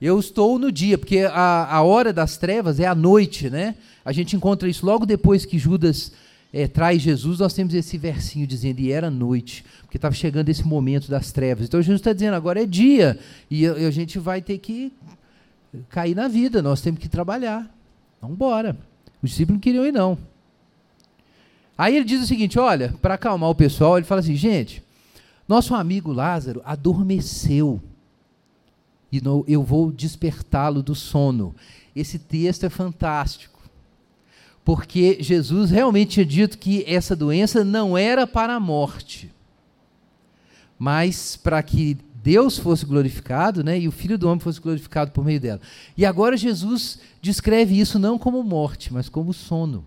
[0.00, 3.76] Eu estou no dia, porque a, a hora das trevas é a noite, né?
[4.04, 6.12] A gente encontra isso logo depois que Judas
[6.52, 10.64] é, traz Jesus, nós temos esse versinho dizendo, e era noite, porque estava chegando esse
[10.64, 11.66] momento das trevas.
[11.66, 13.18] Então Jesus está dizendo, agora é dia,
[13.50, 14.92] e a, gente vai ter que
[15.88, 17.68] cair na vida, nós temos que trabalhar.
[18.20, 18.76] Vamos embora.
[19.22, 20.16] Os discípulos não queriam ir, não.
[21.76, 24.82] Aí ele diz o seguinte: olha, para acalmar o pessoal, ele fala assim, gente,
[25.48, 27.82] nosso amigo Lázaro adormeceu.
[29.10, 31.54] E no, eu vou despertá-lo do sono.
[31.94, 33.53] Esse texto é fantástico.
[34.64, 39.30] Porque Jesus realmente tinha dito que essa doença não era para a morte,
[40.78, 45.22] mas para que Deus fosse glorificado, né, e o Filho do Homem fosse glorificado por
[45.22, 45.60] meio dela.
[45.94, 49.84] E agora Jesus descreve isso não como morte, mas como sono.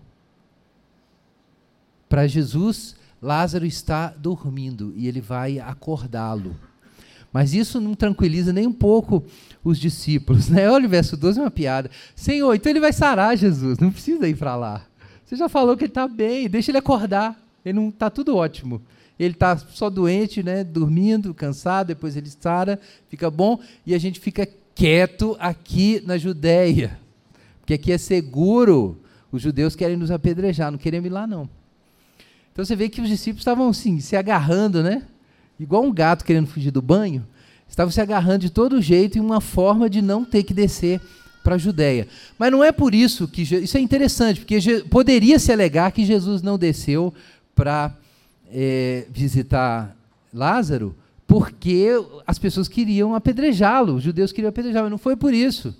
[2.08, 6.54] Para Jesus, Lázaro está dormindo e ele vai acordá-lo.
[7.32, 9.24] Mas isso não tranquiliza nem um pouco
[9.62, 10.48] os discípulos.
[10.48, 10.70] Né?
[10.70, 11.90] Olha o verso 12, é uma piada.
[12.14, 14.84] Senhor, então ele vai sarar Jesus, não precisa ir para lá.
[15.24, 17.38] Você já falou que ele está bem, deixa ele acordar.
[17.64, 18.80] Ele não está tudo ótimo
[19.18, 24.20] ele está só doente, né, dormindo, cansado, depois ele sara, fica bom, e a gente
[24.20, 26.98] fica quieto aqui na Judéia,
[27.60, 29.00] porque aqui é seguro.
[29.30, 31.50] Os judeus querem nos apedrejar, não queremos ir lá não.
[32.50, 35.02] Então você vê que os discípulos estavam assim, se agarrando, né?
[35.58, 37.26] Igual um gato querendo fugir do banho.
[37.68, 41.00] estavam se agarrando de todo jeito em uma forma de não ter que descer
[41.42, 42.06] para a Judéia.
[42.38, 43.42] Mas não é por isso que.
[43.42, 44.58] Isso é interessante, porque
[44.90, 47.12] poderia se alegar que Jesus não desceu
[47.54, 47.94] para
[48.52, 49.96] é, visitar
[50.32, 50.94] Lázaro,
[51.26, 51.88] porque
[52.26, 55.74] as pessoas queriam apedrejá-lo, os judeus queriam apedrejá-lo, mas não foi por isso.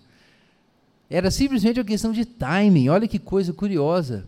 [1.11, 2.89] Era simplesmente uma questão de timing.
[2.89, 4.27] Olha que coisa curiosa.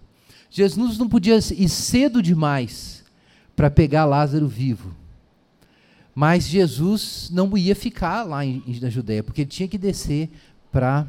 [0.50, 3.04] Jesus não podia ir cedo demais
[3.54, 4.94] para pegar Lázaro vivo.
[6.14, 10.28] Mas Jesus não ia ficar lá em, na Judéia, porque ele tinha que descer
[10.70, 11.06] para.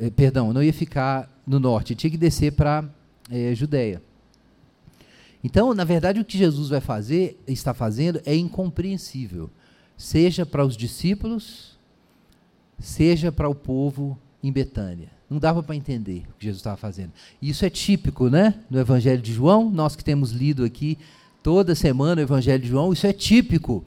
[0.00, 2.84] Eh, perdão, não ia ficar no norte, ele tinha que descer para
[3.30, 4.02] eh, Judéia.
[5.42, 9.50] Então, na verdade, o que Jesus vai fazer, está fazendo, é incompreensível,
[9.94, 11.78] seja para os discípulos,
[12.78, 15.08] seja para o povo em Betânia.
[15.28, 17.12] Não dava para entender o que Jesus estava fazendo.
[17.42, 18.54] Isso é típico, né?
[18.70, 20.98] No Evangelho de João, nós que temos lido aqui
[21.42, 23.84] toda semana o Evangelho de João, isso é típico.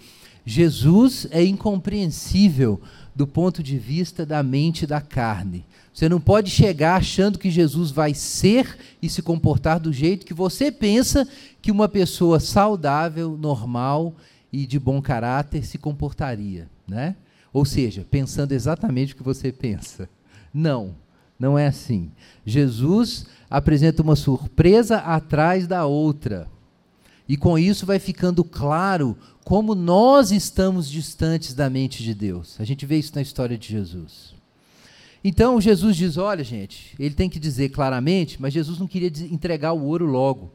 [0.50, 2.80] Jesus é incompreensível
[3.14, 5.66] do ponto de vista da mente da carne.
[5.94, 10.34] Você não pode chegar achando que Jesus vai ser e se comportar do jeito que
[10.34, 11.28] você pensa
[11.62, 14.16] que uma pessoa saudável, normal
[14.54, 17.18] e de bom caráter se comportaria, né?
[17.52, 20.08] Ou seja, pensando exatamente o que você pensa.
[20.54, 20.96] Não,
[21.38, 22.10] não é assim.
[22.46, 26.48] Jesus apresenta uma surpresa atrás da outra.
[27.28, 32.60] E com isso vai ficando claro como nós estamos distantes da mente de Deus.
[32.60, 34.36] A gente vê isso na história de Jesus.
[35.24, 39.72] Então Jesus diz: olha, gente, ele tem que dizer claramente, mas Jesus não queria entregar
[39.72, 40.52] o ouro logo.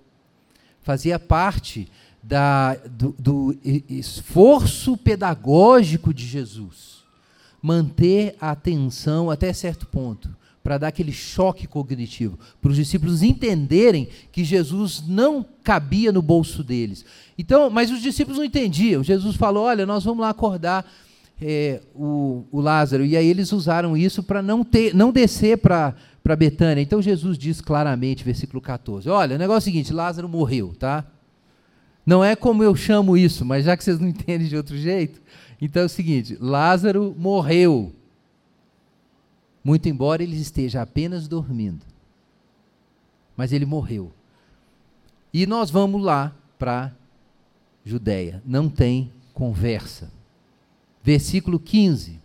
[0.83, 1.88] Fazia parte
[2.22, 7.02] da, do, do esforço pedagógico de Jesus
[7.62, 14.09] manter a atenção até certo ponto, para dar aquele choque cognitivo, para os discípulos entenderem
[14.31, 17.05] que Jesus não cabia no bolso deles.
[17.37, 19.03] Então, mas os discípulos não entendiam.
[19.03, 20.90] Jesus falou: olha, nós vamos lá acordar
[21.40, 23.05] é, o, o, Lázaro.
[23.05, 26.81] E aí eles usaram isso para não, ter, não descer para para Betânia.
[26.81, 31.05] Então Jesus diz claramente, versículo 14: Olha, o negócio é o seguinte: Lázaro morreu, tá?
[32.05, 35.20] Não é como eu chamo isso, mas já que vocês não entendem de outro jeito,
[35.61, 37.92] então é o seguinte: Lázaro morreu.
[39.62, 41.85] Muito embora ele esteja apenas dormindo.
[43.37, 44.12] Mas ele morreu.
[45.33, 46.92] E nós vamos lá para
[47.85, 48.42] Judéia.
[48.44, 50.11] Não tem conversa
[51.03, 52.20] versículo 15.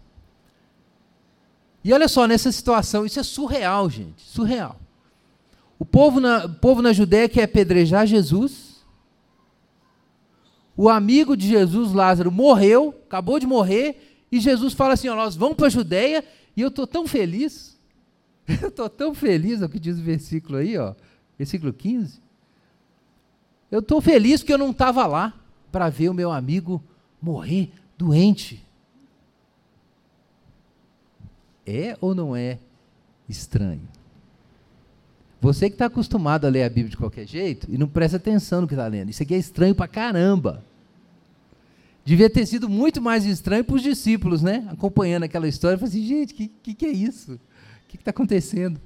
[1.83, 4.79] E olha só, nessa situação, isso é surreal, gente, surreal.
[5.79, 8.77] O povo na, o povo na Judéia quer apedrejar Jesus.
[10.75, 15.35] O amigo de Jesus, Lázaro, morreu, acabou de morrer, e Jesus fala assim: ó, nós
[15.35, 16.23] vamos para a Judéia,
[16.57, 17.77] e eu estou tão feliz.
[18.61, 20.95] Eu estou tão feliz, é o que diz o versículo aí, ó,
[21.37, 22.21] versículo 15.
[23.69, 25.33] Eu estou feliz porque eu não estava lá
[25.69, 26.81] para ver o meu amigo
[27.21, 28.65] morrer doente.
[31.65, 32.57] É ou não é
[33.27, 33.85] estranho?
[35.41, 38.61] Você que está acostumado a ler a Bíblia de qualquer jeito e não presta atenção
[38.61, 39.09] no que está lendo.
[39.09, 40.63] Isso aqui é estranho para caramba.
[42.07, 44.65] Devia ter sido muito mais estranho para os discípulos, né?
[44.69, 45.77] Acompanhando aquela história.
[45.77, 47.33] Falei assim, gente, o que, que, que, é isso?
[47.33, 47.39] O
[47.89, 48.79] que está acontecendo?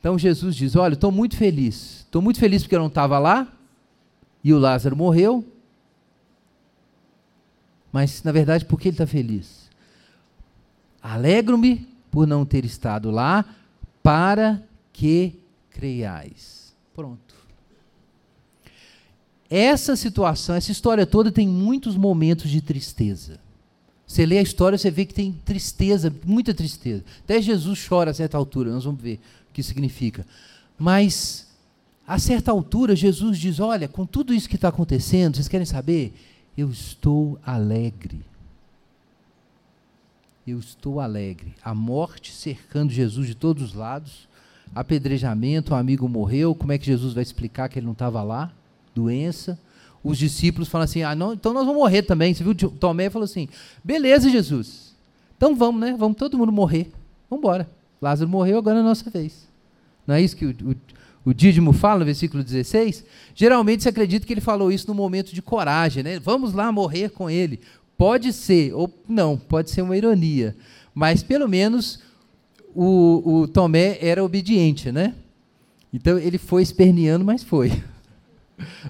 [0.00, 1.98] Então Jesus diz: Olha, estou muito feliz.
[2.06, 3.52] Estou muito feliz porque eu não estava lá
[4.42, 5.44] e o Lázaro morreu.
[7.92, 9.68] Mas, na verdade, por que ele está feliz?
[11.02, 13.44] Alegro-me por não ter estado lá,
[14.02, 16.74] para que creiais.
[16.94, 17.25] Pronto.
[19.48, 23.38] Essa situação, essa história toda tem muitos momentos de tristeza.
[24.06, 27.04] Você lê a história, você vê que tem tristeza, muita tristeza.
[27.24, 30.26] Até Jesus chora a certa altura, nós vamos ver o que significa.
[30.78, 31.48] Mas,
[32.06, 36.14] a certa altura, Jesus diz: Olha, com tudo isso que está acontecendo, vocês querem saber?
[36.56, 38.24] Eu estou alegre
[40.46, 41.54] eu estou alegre.
[41.62, 44.28] A morte cercando Jesus de todos os lados,
[44.74, 48.52] apedrejamento, um amigo morreu, como é que Jesus vai explicar que ele não estava lá?
[48.96, 49.58] Doença.
[50.02, 52.32] Os discípulos falam assim: ah, não, então nós vamos morrer também.
[52.32, 52.54] Você viu?
[52.54, 53.48] Tomé falou assim:
[53.84, 54.94] beleza, Jesus.
[55.36, 55.94] Então vamos, né?
[55.98, 56.90] Vamos todo mundo morrer.
[57.28, 57.68] Vamos embora.
[58.00, 59.46] Lázaro morreu, agora é a nossa vez.
[60.06, 63.04] Não é isso que o, o, o Dídimo fala no versículo 16?
[63.34, 66.18] Geralmente se acredita que ele falou isso no momento de coragem, né?
[66.18, 67.60] Vamos lá morrer com ele.
[67.98, 70.56] Pode ser, ou não, pode ser uma ironia.
[70.94, 72.00] Mas pelo menos
[72.74, 75.14] o, o Tomé era obediente, né?
[75.92, 77.72] Então ele foi esperneando, mas foi.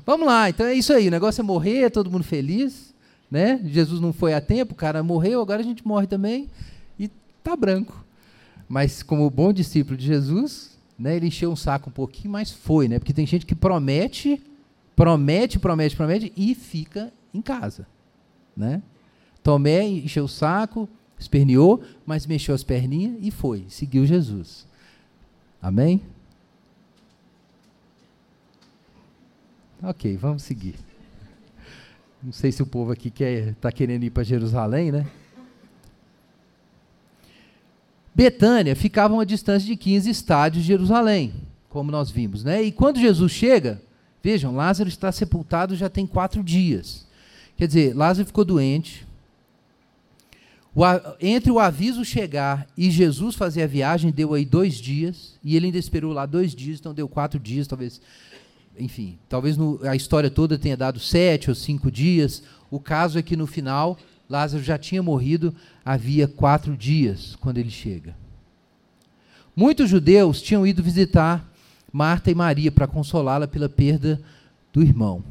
[0.04, 1.08] Vamos lá, então é isso aí.
[1.08, 2.94] O negócio é morrer, é todo mundo feliz.
[3.30, 3.60] Né?
[3.64, 6.48] Jesus não foi a tempo, o cara morreu, agora a gente morre também
[6.98, 7.10] e
[7.42, 8.04] tá branco.
[8.68, 12.88] Mas como bom discípulo de Jesus, né, ele encheu um saco um pouquinho, mas foi,
[12.88, 12.98] né?
[12.98, 14.42] Porque tem gente que promete,
[14.94, 17.86] promete, promete, promete e fica em casa,
[18.56, 18.82] né?
[19.42, 24.66] Tomé encheu o saco, esperneou, mas mexeu as perninhas e foi, seguiu Jesus.
[25.60, 26.00] Amém?
[29.82, 30.74] Ok, vamos seguir.
[32.22, 33.12] Não sei se o povo aqui
[33.50, 35.06] está querendo ir para Jerusalém, né?
[38.14, 41.34] Betânia ficava a uma distância de 15 estádios de Jerusalém,
[41.68, 42.62] como nós vimos, né?
[42.62, 43.82] E quando Jesus chega,
[44.22, 47.06] vejam, Lázaro está sepultado já tem quatro dias.
[47.56, 49.06] Quer dizer, Lázaro ficou doente.
[50.74, 50.82] O,
[51.20, 55.66] entre o aviso chegar e Jesus fazer a viagem, deu aí dois dias, e ele
[55.66, 58.00] ainda esperou lá dois dias, então deu quatro dias, talvez
[58.78, 62.42] enfim, talvez no, a história toda tenha dado sete ou cinco dias.
[62.70, 67.70] O caso é que no final, Lázaro já tinha morrido havia quatro dias quando ele
[67.70, 68.14] chega.
[69.54, 71.48] Muitos judeus tinham ido visitar
[71.92, 74.20] Marta e Maria para consolá-la pela perda
[74.72, 75.24] do irmão.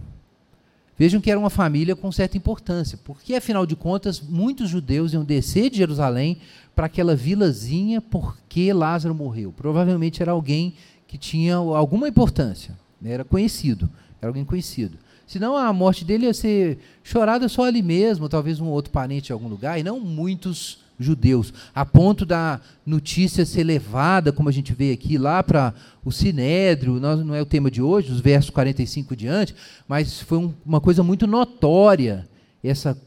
[0.97, 5.25] Vejam que era uma família com certa importância, porque afinal de contas, muitos judeus iam
[5.25, 6.38] descer de Jerusalém
[6.73, 9.53] para aquela vilazinha porque Lázaro morreu.
[9.55, 10.73] Provavelmente era alguém
[11.05, 12.75] que tinha alguma importância.
[13.06, 13.12] Né?
[13.12, 13.88] Era conhecido,
[14.20, 14.98] era alguém conhecido.
[15.28, 19.34] Senão a morte dele ia ser chorada só ali mesmo, talvez um outro parente em
[19.34, 24.74] algum lugar, e não muitos judeus, a ponto da notícia ser levada, como a gente
[24.74, 29.15] vê aqui, lá para o Sinédrio, não é o tema de hoje, os versos 45
[29.15, 29.54] diante,
[29.88, 32.28] mas foi um, uma coisa muito notória
[32.63, 32.98] essa,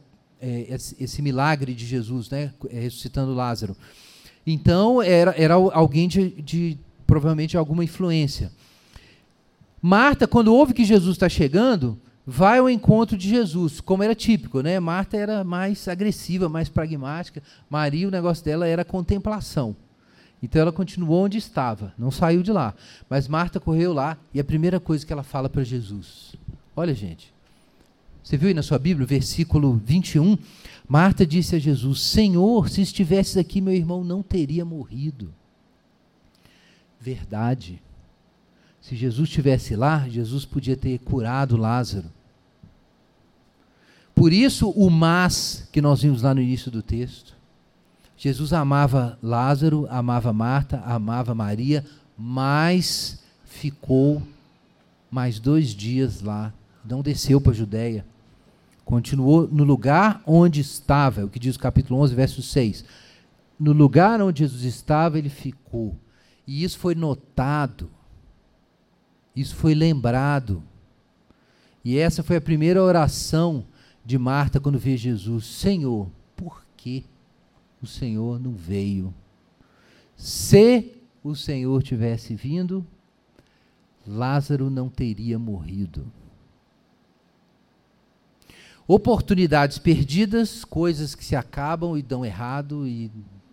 [0.40, 3.76] é, esse, esse, milagre de Jesus, né, ressuscitando Lázaro.
[4.46, 8.52] Então, era, era alguém de, de provavelmente alguma influência.
[9.80, 14.60] Marta, quando ouve que Jesus está chegando, vai ao encontro de Jesus, como era típico,
[14.60, 14.78] né?
[14.78, 17.42] Marta era mais agressiva, mais pragmática.
[17.70, 19.74] Maria, o negócio dela era contemplação.
[20.42, 22.74] Então ela continuou onde estava, não saiu de lá.
[23.08, 26.34] Mas Marta correu lá e a primeira coisa que ela fala para Jesus.
[26.76, 27.32] Olha, gente.
[28.22, 30.36] Você viu aí na sua Bíblia, versículo 21?
[30.86, 35.32] Marta disse a Jesus: Senhor, se estivesses aqui, meu irmão não teria morrido.
[37.00, 37.80] Verdade.
[38.80, 42.06] Se Jesus estivesse lá, Jesus podia ter curado Lázaro.
[44.14, 47.36] Por isso, o mas que nós vimos lá no início do texto.
[48.16, 51.84] Jesus amava Lázaro, amava Marta, amava Maria,
[52.16, 54.20] mas ficou
[55.08, 56.52] mais dois dias lá,
[56.84, 58.04] não desceu para a Judéia.
[58.84, 62.84] Continuou no lugar onde estava, é o que diz o capítulo 11, verso 6.
[63.60, 65.96] No lugar onde Jesus estava, ele ficou.
[66.46, 67.88] E isso foi notado
[69.40, 70.62] isso foi lembrado.
[71.84, 73.64] E essa foi a primeira oração
[74.04, 77.04] de Marta quando vê Jesus: Senhor, por que
[77.80, 79.14] o Senhor não veio?
[80.16, 82.84] Se o Senhor tivesse vindo,
[84.06, 86.10] Lázaro não teria morrido.
[88.86, 93.10] Oportunidades perdidas, coisas que se acabam e dão errado e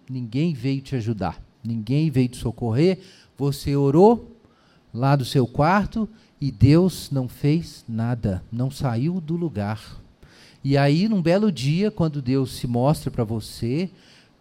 [0.09, 2.99] ninguém veio te ajudar, ninguém veio te socorrer.
[3.37, 4.34] Você orou,
[4.95, 6.07] lá do seu quarto
[6.39, 10.01] e Deus não fez nada, não saiu do lugar.
[10.63, 13.89] E aí, num belo dia, quando Deus se mostra para você,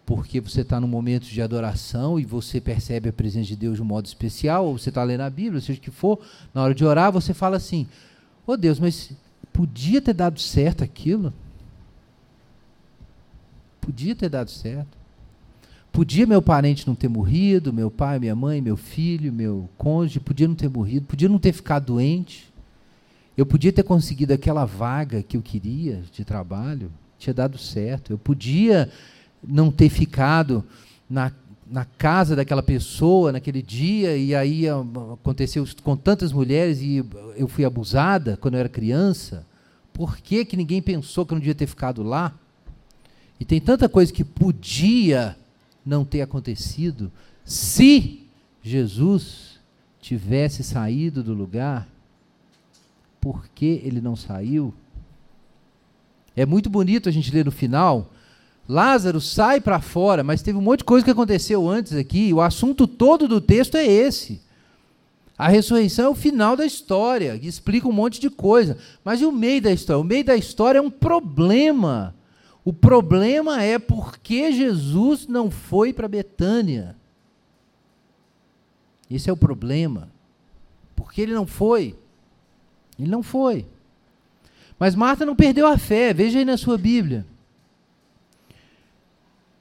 [0.07, 3.83] porque você está num momento de adoração e você percebe a presença de Deus de
[3.83, 6.19] um modo especial, ou você está lendo a Bíblia, seja o que for,
[6.55, 7.87] na hora de orar, você fala assim:
[8.47, 9.12] Ô oh Deus, mas
[9.53, 11.33] podia ter dado certo aquilo?
[13.81, 15.04] Podia ter dado certo.
[15.94, 20.48] Podia meu parente não ter morrido, meu pai, minha mãe, meu filho, meu cônjuge, podia
[20.48, 22.52] não ter morrido, podia não ter ficado doente.
[23.38, 28.12] Eu podia ter conseguido aquela vaga que eu queria de trabalho, tinha dado certo.
[28.12, 28.90] Eu podia
[29.40, 30.64] não ter ficado
[31.09, 31.30] na,
[31.70, 37.04] na casa daquela pessoa naquele dia, e aí aconteceu com tantas mulheres e
[37.37, 39.46] eu fui abusada quando eu era criança.
[39.92, 42.35] Por que, que ninguém pensou que eu não devia ter ficado lá?
[43.38, 45.37] E tem tanta coisa que podia
[45.85, 47.12] não ter acontecido
[47.44, 48.27] se
[48.62, 49.61] Jesus
[50.01, 51.88] tivesse saído do lugar.
[53.20, 54.73] Por que ele não saiu?
[56.37, 58.11] É muito bonito a gente ler no final.
[58.69, 62.33] Lázaro sai para fora, mas teve um monte de coisa que aconteceu antes aqui.
[62.33, 64.40] O assunto todo do texto é esse.
[65.37, 68.79] A ressurreição é o final da história, que explica um monte de coisa.
[69.04, 70.00] Mas e o meio da história?
[70.00, 72.15] O meio da história é um problema
[72.65, 76.96] o problema é porque Jesus não foi para Betânia.
[79.10, 80.08] Esse é o problema.
[80.96, 81.94] Porque ele não foi.
[82.98, 83.67] Ele não foi.
[84.79, 86.15] Mas Marta não perdeu a fé.
[86.15, 87.27] Veja aí na sua Bíblia.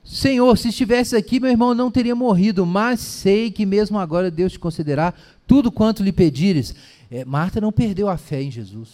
[0.04, 4.52] Senhor, se estivesse aqui, meu irmão não teria morrido, mas sei que mesmo agora Deus
[4.52, 5.14] te concederá
[5.48, 6.76] tudo quanto lhe pedires.
[7.10, 8.90] É, Marta não perdeu a fé em Jesus.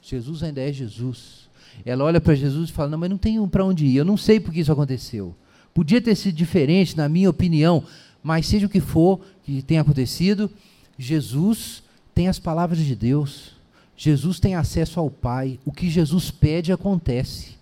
[0.00, 1.43] Jesus ainda é Jesus.
[1.84, 4.16] Ela olha para Jesus e fala: Não, mas não tenho para onde ir, eu não
[4.16, 5.34] sei por que isso aconteceu.
[5.72, 7.84] Podia ter sido diferente, na minha opinião,
[8.22, 10.50] mas seja o que for que tenha acontecido,
[10.98, 11.82] Jesus
[12.14, 13.52] tem as palavras de Deus.
[13.96, 15.58] Jesus tem acesso ao Pai.
[15.64, 17.56] O que Jesus pede acontece.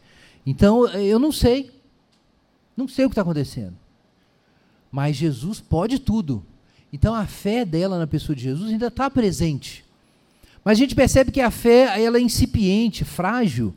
[0.46, 1.70] Então, eu não sei.
[2.76, 3.74] Não sei o que está acontecendo.
[4.90, 6.44] Mas Jesus pode tudo.
[6.92, 9.84] Então, a fé dela na pessoa de Jesus ainda está presente.
[10.64, 13.74] Mas a gente percebe que a fé ela é incipiente, frágil.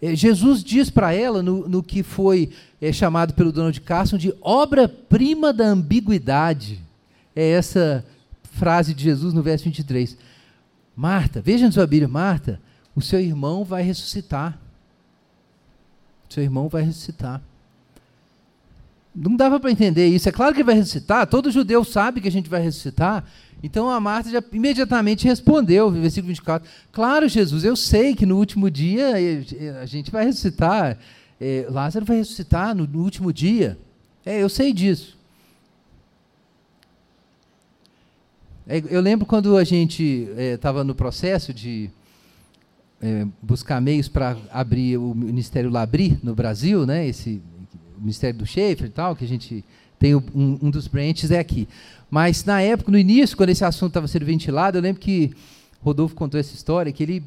[0.00, 4.34] É, Jesus diz para ela, no, no, que foi é, chamado pelo Donald Carson de
[4.40, 6.80] obra-prima da ambiguidade.
[7.34, 8.04] É essa
[8.52, 10.16] frase de Jesus no verso 23.
[10.94, 12.60] Marta, veja na sua Bíblia, Marta,
[12.94, 14.58] o seu irmão vai ressuscitar.
[16.28, 17.42] O seu irmão vai ressuscitar.
[19.16, 20.28] Não dava para entender isso.
[20.28, 23.24] É claro que vai ressuscitar, todo judeu sabe que a gente vai ressuscitar.
[23.62, 28.70] Então a Marta já imediatamente respondeu, versículo 24: Claro, Jesus, eu sei que no último
[28.70, 29.14] dia
[29.80, 30.98] a gente vai ressuscitar.
[31.40, 33.78] É, Lázaro vai ressuscitar no, no último dia.
[34.24, 35.16] É, eu sei disso.
[38.68, 41.90] É, eu lembro quando a gente estava no processo de
[43.40, 47.06] buscar meios para abrir o Ministério Labri no Brasil, né?
[47.06, 47.40] Esse
[47.98, 49.64] Ministério do Schaefer e tal, que a gente
[49.98, 51.68] tem um, um, dos branches é aqui.
[52.10, 55.32] Mas na época, no início, quando esse assunto estava sendo ventilado, eu lembro que
[55.82, 57.22] Rodolfo contou essa história, que ele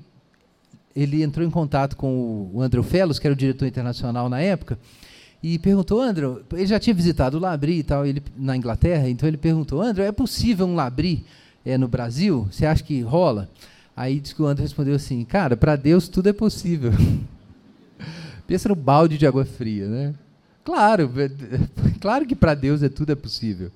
[0.95, 4.78] ele entrou em contato com o Andrew Fellows, que era o diretor internacional na época,
[5.41, 9.28] e perguntou, André, ele já tinha visitado o Labri e tal, ele, na Inglaterra, então
[9.28, 11.24] ele perguntou, André, é possível um Labri
[11.65, 12.47] é, no Brasil?
[12.51, 13.49] Você acha que rola?
[13.95, 16.91] Aí disse que o André respondeu assim, cara, para Deus tudo é possível.
[18.45, 20.13] Pensa no balde de água fria, né?
[20.70, 21.11] Claro,
[21.99, 23.72] claro que para Deus é tudo é possível.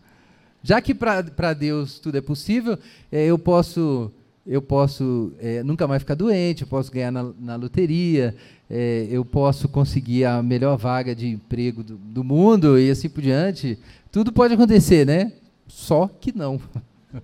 [0.61, 2.77] Já que para Deus tudo é possível,
[3.11, 4.11] é, eu posso
[4.45, 8.35] eu posso é, nunca mais ficar doente, eu posso ganhar na, na loteria,
[8.69, 13.23] é, eu posso conseguir a melhor vaga de emprego do, do, mundo e assim por
[13.23, 13.79] diante.
[14.11, 15.33] Tudo pode acontecer, né?
[15.67, 16.61] Só que não.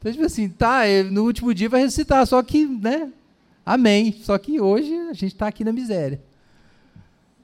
[0.00, 3.10] Então, tipo assim, tá, é, no último dia vai ressuscitar, só que, né?
[3.64, 4.12] Amém.
[4.20, 6.20] Só que hoje a gente está aqui na miséria.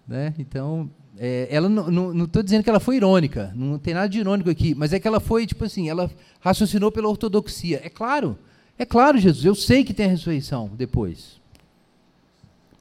[0.07, 0.35] Né?
[0.39, 0.91] Então,
[1.23, 4.75] é, ela não estou dizendo que ela foi irônica, não tem nada de irônico aqui,
[4.75, 6.11] mas é que ela foi, tipo assim, ela
[6.41, 7.79] raciocinou pela ortodoxia.
[7.85, 8.39] É claro,
[8.79, 11.39] é claro, Jesus, eu sei que tem a ressurreição depois.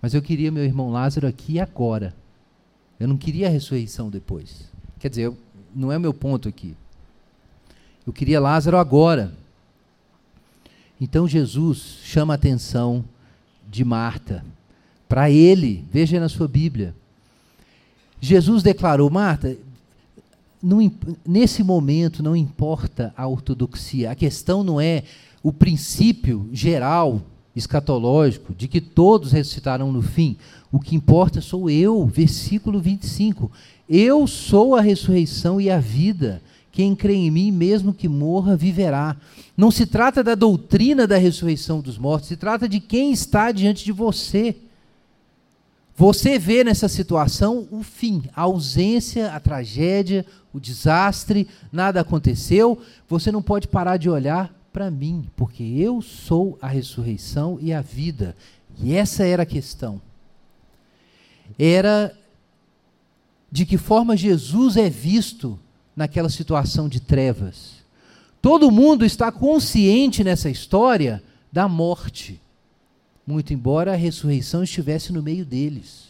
[0.01, 2.15] Mas eu queria meu irmão Lázaro aqui agora.
[2.97, 4.69] Eu não queria a ressurreição depois.
[5.01, 5.37] Quer dizer, eu,
[5.75, 6.77] não é o meu ponto aqui.
[8.07, 9.33] Eu queria Lázaro agora.
[11.01, 13.03] Então Jesus chama a atenção
[13.69, 14.45] de Marta
[15.09, 15.85] para ele.
[15.91, 16.95] Veja na sua Bíblia.
[18.21, 19.57] Jesus declarou: Marta,
[20.61, 20.91] não,
[21.25, 24.11] nesse momento não importa a ortodoxia.
[24.11, 25.03] A questão não é
[25.41, 27.21] o princípio geral
[27.55, 30.37] escatológico de que todos ressuscitarão no fim.
[30.71, 33.51] O que importa sou eu, versículo 25.
[33.89, 36.41] Eu sou a ressurreição e a vida.
[36.71, 39.17] Quem crê em mim, mesmo que morra, viverá.
[39.57, 43.83] Não se trata da doutrina da ressurreição dos mortos, se trata de quem está diante
[43.83, 44.55] de você.
[45.99, 52.81] Você vê nessa situação o fim, a ausência, a tragédia, o desastre, nada aconteceu.
[53.05, 57.81] Você não pode parar de olhar para mim, porque eu sou a ressurreição e a
[57.81, 58.33] vida.
[58.81, 60.01] E essa era a questão.
[61.59, 62.17] Era
[63.51, 65.59] de que forma Jesus é visto
[65.93, 67.73] naquela situação de trevas.
[68.41, 71.21] Todo mundo está consciente nessa história
[71.51, 72.39] da morte,
[73.29, 76.09] muito embora a ressurreição estivesse no meio deles.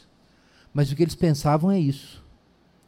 [0.73, 2.23] Mas o que eles pensavam é isso.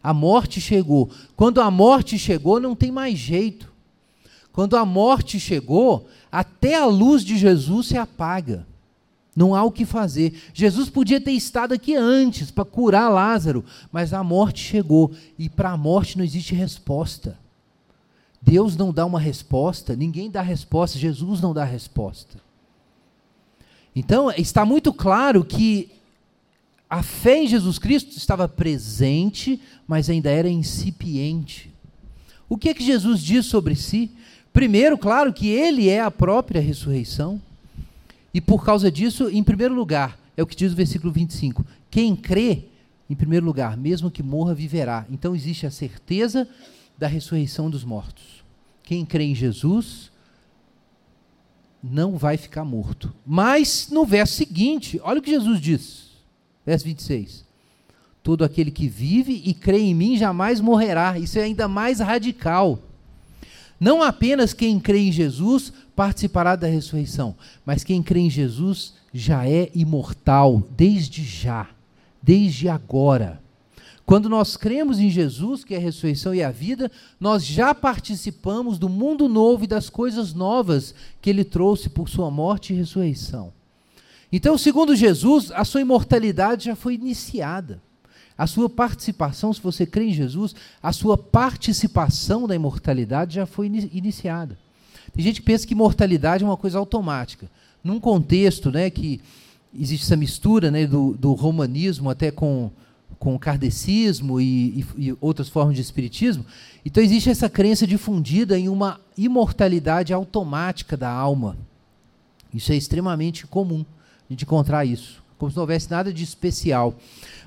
[0.02, 1.10] A morte chegou.
[1.36, 3.72] Quando a morte chegou, não tem mais jeito.
[4.54, 8.66] Quando a morte chegou, até a luz de Jesus se apaga.
[9.36, 10.42] Não há o que fazer.
[10.54, 15.72] Jesus podia ter estado aqui antes para curar Lázaro, mas a morte chegou e para
[15.72, 17.38] a morte não existe resposta.
[18.42, 22.51] Deus não dá uma resposta, ninguém dá resposta, Jesus não dá resposta.
[23.96, 25.92] Então, está muito claro que
[26.90, 31.72] a fé em Jesus Cristo estava presente, mas ainda era incipiente.
[32.50, 34.12] O que é que Jesus diz sobre si?
[34.52, 37.42] Primeiro, claro que ele é a própria ressurreição.
[38.34, 42.16] E por causa disso, em primeiro lugar, é o que diz o versículo 25: quem
[42.16, 42.66] crê,
[43.10, 45.06] em primeiro lugar, mesmo que morra, viverá.
[45.10, 46.48] Então existe a certeza
[46.98, 48.44] da ressurreição dos mortos.
[48.84, 50.11] Quem crê em Jesus
[51.84, 53.14] não vai ficar morto.
[53.26, 56.10] Mas no verso seguinte, olha o que Jesus diz,
[56.66, 57.46] verso 26.
[58.24, 61.18] Todo aquele que vive e crê em mim jamais morrerá.
[61.18, 62.80] Isso é ainda mais radical.
[63.80, 69.48] Não apenas quem crê em Jesus participará da ressurreição, mas quem crê em Jesus já
[69.48, 71.68] é imortal desde já,
[72.22, 73.41] desde agora.
[74.12, 78.78] Quando nós cremos em Jesus, que é a ressurreição e a vida, nós já participamos
[78.78, 83.54] do mundo novo e das coisas novas que ele trouxe por sua morte e ressurreição.
[84.30, 87.82] Então, segundo Jesus, a sua imortalidade já foi iniciada.
[88.38, 90.54] A sua participação, se você crê em Jesus,
[90.84, 94.60] a sua participação na imortalidade já foi iniciada.
[95.14, 97.50] Tem gente que pensa que imortalidade é uma coisa automática.
[97.82, 99.22] Num contexto né, que
[99.74, 102.70] existe essa mistura né, do, do romanismo até com,
[103.20, 106.46] com o kardecismo e, e, e, outras formas de espiritismo,
[106.86, 111.58] então existe essa crença difundida em uma imortalidade automática da alma.
[112.54, 113.86] Isso é extremamente comum
[114.30, 116.96] a gente encontrar isso, como se não houvesse nada de especial.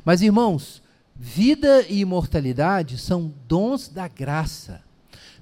[0.04, 0.82] Mas, irmãos,
[1.16, 4.82] vida e imortalidade são dons da graça.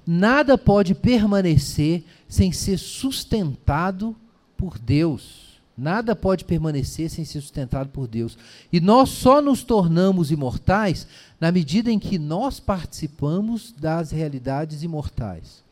[0.05, 4.15] Nada pode permanecer sem ser sustentado
[4.57, 5.42] por Deus.
[5.77, 8.37] Nada pode permanecer sem ser sustentado por Deus.
[8.71, 11.07] E nós só nos tornamos imortais
[11.39, 15.63] na medida em que nós participamos das realidades imortais.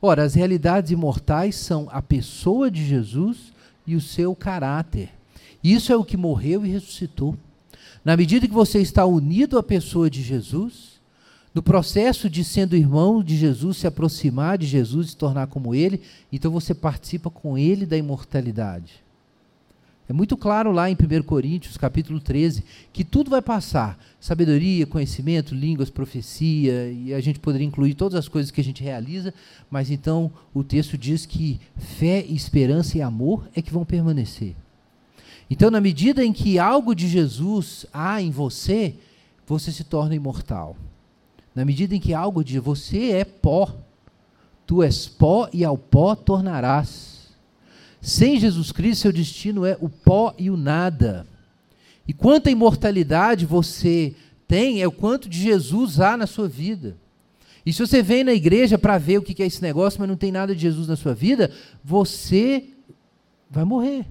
[0.00, 3.52] Ora, as realidades imortais são a pessoa de Jesus
[3.86, 5.10] e o seu caráter.
[5.62, 7.36] Isso é o que morreu e ressuscitou.
[8.04, 11.00] Na medida que você está unido à pessoa de Jesus,
[11.54, 16.00] no processo de sendo irmão de Jesus, se aproximar de Jesus, se tornar como ele,
[16.32, 19.01] então você participa com ele da imortalidade.
[20.08, 25.54] É muito claro lá em 1 Coríntios, capítulo 13, que tudo vai passar: sabedoria, conhecimento,
[25.54, 29.32] línguas, profecia, e a gente poderia incluir todas as coisas que a gente realiza,
[29.70, 34.54] mas então o texto diz que fé, esperança e amor é que vão permanecer.
[35.48, 38.94] Então, na medida em que algo de Jesus há em você,
[39.46, 40.76] você se torna imortal.
[41.54, 43.70] Na medida em que algo de você é pó,
[44.66, 47.11] tu és pó e ao pó tornarás.
[48.02, 51.24] Sem Jesus Cristo, seu destino é o pó e o nada.
[52.06, 54.12] E quanta imortalidade você
[54.48, 56.96] tem, é o quanto de Jesus há na sua vida.
[57.64, 60.16] E se você vem na igreja para ver o que é esse negócio, mas não
[60.16, 61.52] tem nada de Jesus na sua vida,
[61.84, 62.64] você
[63.48, 64.04] vai morrer.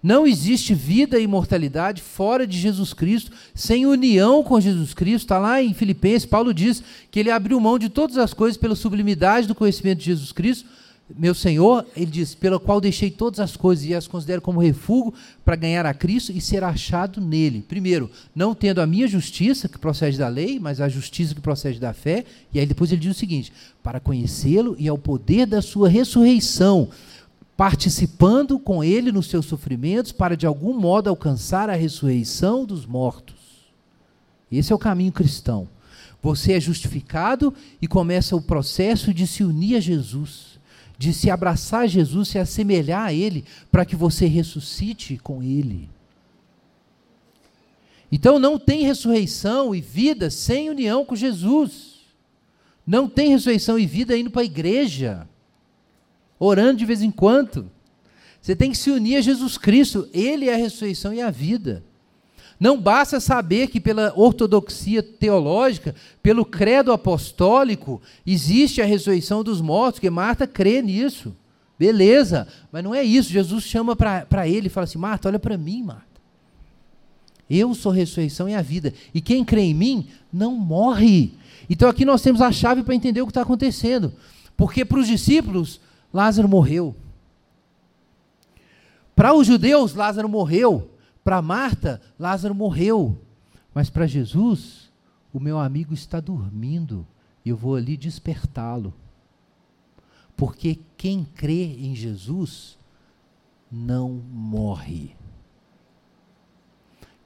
[0.00, 5.24] Não existe vida e imortalidade fora de Jesus Cristo, sem união com Jesus Cristo.
[5.24, 8.76] Está lá em Filipenses, Paulo diz que ele abriu mão de todas as coisas pela
[8.76, 10.68] sublimidade do conhecimento de Jesus Cristo,
[11.16, 15.12] meu Senhor, ele diz, pelo qual deixei todas as coisas e as considero como refúgio
[15.44, 17.60] para ganhar a Cristo e ser achado nele.
[17.60, 21.78] Primeiro, não tendo a minha justiça, que procede da lei, mas a justiça que procede
[21.78, 22.24] da fé.
[22.54, 23.52] E aí depois ele diz o seguinte:
[23.82, 26.88] para conhecê-lo e ao poder da sua ressurreição,
[27.54, 33.34] participando com ele nos seus sofrimentos, para de algum modo alcançar a ressurreição dos mortos.
[34.50, 35.68] Esse é o caminho cristão.
[36.22, 37.52] Você é justificado
[37.82, 40.53] e começa o processo de se unir a Jesus
[40.96, 45.88] de se abraçar a Jesus, se assemelhar a Ele, para que você ressuscite com Ele.
[48.10, 51.94] Então não tem ressurreição e vida sem união com Jesus.
[52.86, 55.28] Não tem ressurreição e vida indo para a igreja,
[56.38, 57.70] orando de vez em quando.
[58.40, 61.82] Você tem que se unir a Jesus Cristo, Ele é a ressurreição e a vida.
[62.58, 70.00] Não basta saber que pela ortodoxia teológica, pelo credo apostólico, existe a ressurreição dos mortos,
[70.00, 71.34] que Marta crê nisso.
[71.78, 73.32] Beleza, mas não é isso.
[73.32, 76.14] Jesus chama para ele e fala assim: Marta, olha para mim, Marta.
[77.48, 78.94] Eu sou a ressurreição e a vida.
[79.12, 81.34] E quem crê em mim não morre.
[81.68, 84.12] Então aqui nós temos a chave para entender o que está acontecendo.
[84.56, 85.80] Porque para os discípulos,
[86.12, 86.94] Lázaro morreu.
[89.14, 90.90] Para os judeus, Lázaro morreu.
[91.24, 93.18] Para Marta, Lázaro morreu.
[93.72, 94.92] Mas para Jesus,
[95.32, 97.06] o meu amigo está dormindo
[97.44, 98.92] e eu vou ali despertá-lo.
[100.36, 102.78] Porque quem crê em Jesus
[103.72, 105.16] não morre.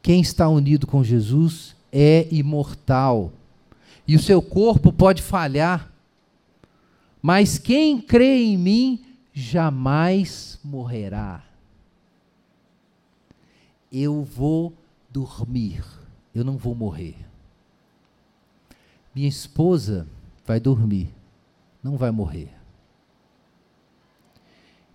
[0.00, 3.32] Quem está unido com Jesus é imortal.
[4.06, 5.92] E o seu corpo pode falhar.
[7.20, 11.47] Mas quem crê em mim jamais morrerá
[13.92, 14.72] eu vou
[15.10, 15.84] dormir,
[16.34, 17.16] eu não vou morrer.
[19.14, 20.06] Minha esposa
[20.46, 21.12] vai dormir,
[21.82, 22.50] não vai morrer.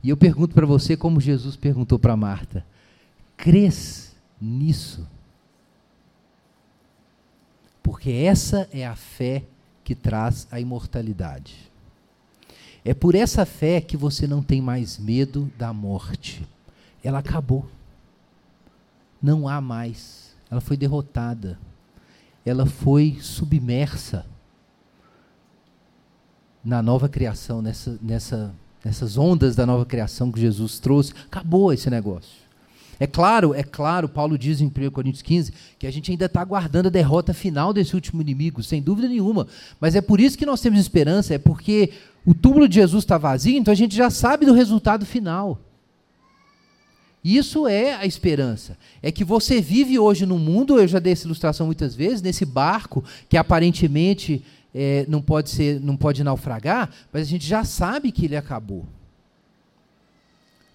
[0.04, 2.66] E eu pergunto para você, como Jesus perguntou para Marta:
[3.38, 5.08] crês nisso?
[7.82, 9.44] Porque essa é a fé
[9.84, 11.72] que traz a imortalidade.
[12.86, 16.46] É por essa fé que você não tem mais medo da morte.
[17.02, 17.66] Ela acabou
[19.24, 20.36] não há mais.
[20.52, 21.58] Ela foi derrotada.
[22.46, 24.26] Ela foi submersa.
[26.64, 28.56] na nova criação, nessa, nessa,
[28.86, 31.14] nessas ondas da nova criação que Jesus trouxe.
[31.26, 32.44] Acabou esse negócio.
[33.00, 36.40] É claro, é claro, Paulo diz em 1 Coríntios 15 que a gente ainda está
[36.40, 39.48] aguardando a derrota final desse último inimigo, sem dúvida nenhuma.
[39.80, 41.92] Mas é por isso que nós temos esperança, é porque
[42.26, 45.60] o túmulo de Jesus está vazio, então a gente já sabe do resultado final.
[47.24, 48.78] Isso é a esperança.
[49.02, 52.46] É que você vive hoje no mundo, eu já dei essa ilustração muitas vezes, nesse
[52.46, 54.44] barco que aparentemente
[54.76, 58.86] é, não pode ser, não pode naufragar, mas a gente já sabe que ele acabou.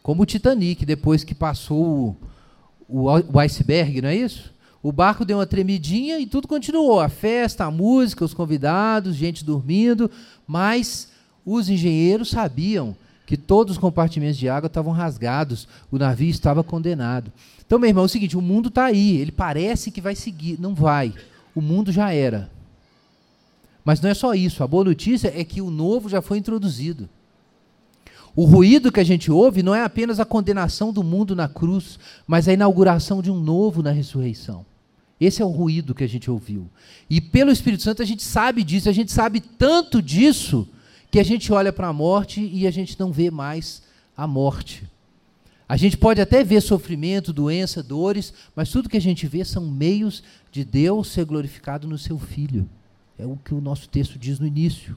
[0.03, 2.17] Como o Titanic, depois que passou
[2.89, 4.55] o, o, o iceberg, não é isso?
[4.83, 7.01] O barco deu uma tremidinha e tudo continuou.
[7.01, 10.11] A festa, a música, os convidados, gente dormindo,
[10.47, 11.11] mas
[11.45, 12.97] os engenheiros sabiam
[13.29, 17.31] que todos os compartimentos de água estavam rasgados, o navio estava condenado.
[17.67, 20.59] Então, meu irmão, é o seguinte: o mundo está aí, ele parece que vai seguir,
[20.59, 21.13] não vai.
[21.55, 22.51] O mundo já era.
[23.85, 24.65] Mas não é só isso.
[24.65, 27.07] A boa notícia é que o novo já foi introduzido.
[28.35, 31.99] O ruído que a gente ouve não é apenas a condenação do mundo na cruz,
[32.27, 34.65] mas a inauguração de um novo na ressurreição.
[35.21, 36.67] Esse é o ruído que a gente ouviu.
[37.11, 40.67] E pelo Espírito Santo a gente sabe disso, a gente sabe tanto disso,
[41.11, 43.83] que a gente olha para a morte e a gente não vê mais
[44.17, 44.85] a morte.
[45.69, 49.71] A gente pode até ver sofrimento, doença, dores, mas tudo que a gente vê são
[49.71, 52.69] meios de Deus ser glorificado no seu Filho.
[53.19, 54.97] É o que o nosso texto diz no início.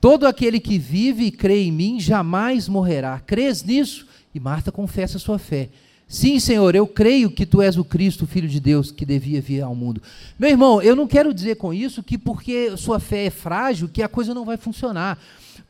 [0.00, 3.18] Todo aquele que vive e crê em mim jamais morrerá.
[3.20, 4.06] Crês nisso?
[4.34, 5.70] E Marta confessa sua fé.
[6.12, 9.62] Sim, Senhor, eu creio que tu és o Cristo, Filho de Deus, que devia vir
[9.62, 10.02] ao mundo.
[10.38, 14.02] Meu irmão, eu não quero dizer com isso que porque sua fé é frágil, que
[14.02, 15.18] a coisa não vai funcionar.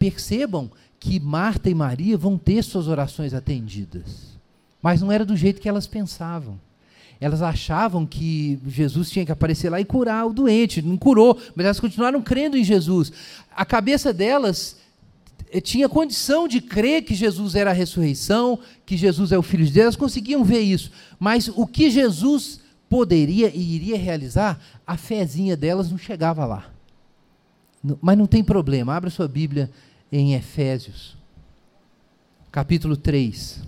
[0.00, 0.68] Percebam
[0.98, 4.36] que Marta e Maria vão ter suas orações atendidas.
[4.82, 6.58] Mas não era do jeito que elas pensavam.
[7.20, 10.82] Elas achavam que Jesus tinha que aparecer lá e curar o doente.
[10.82, 13.12] Não curou, mas elas continuaram crendo em Jesus.
[13.54, 14.81] A cabeça delas
[15.60, 19.72] tinha condição de crer que Jesus era a ressurreição, que Jesus é o Filho de
[19.72, 20.90] Deus, elas conseguiam ver isso.
[21.18, 26.70] Mas o que Jesus poderia e iria realizar, a fezinha delas não chegava lá.
[28.00, 29.70] Mas não tem problema, abra sua Bíblia
[30.10, 31.16] em Efésios,
[32.50, 33.62] capítulo 3.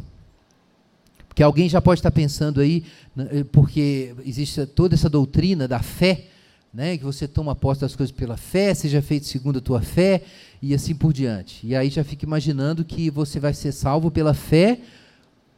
[1.26, 2.84] Porque alguém já pode estar pensando aí,
[3.16, 6.26] né, eh, porque existe toda essa doutrina da fé,
[6.74, 10.22] né, que você toma posse das coisas pela fé, seja feito segundo a tua fé,
[10.60, 11.64] e assim por diante.
[11.64, 14.80] E aí já fica imaginando que você vai ser salvo pela fé,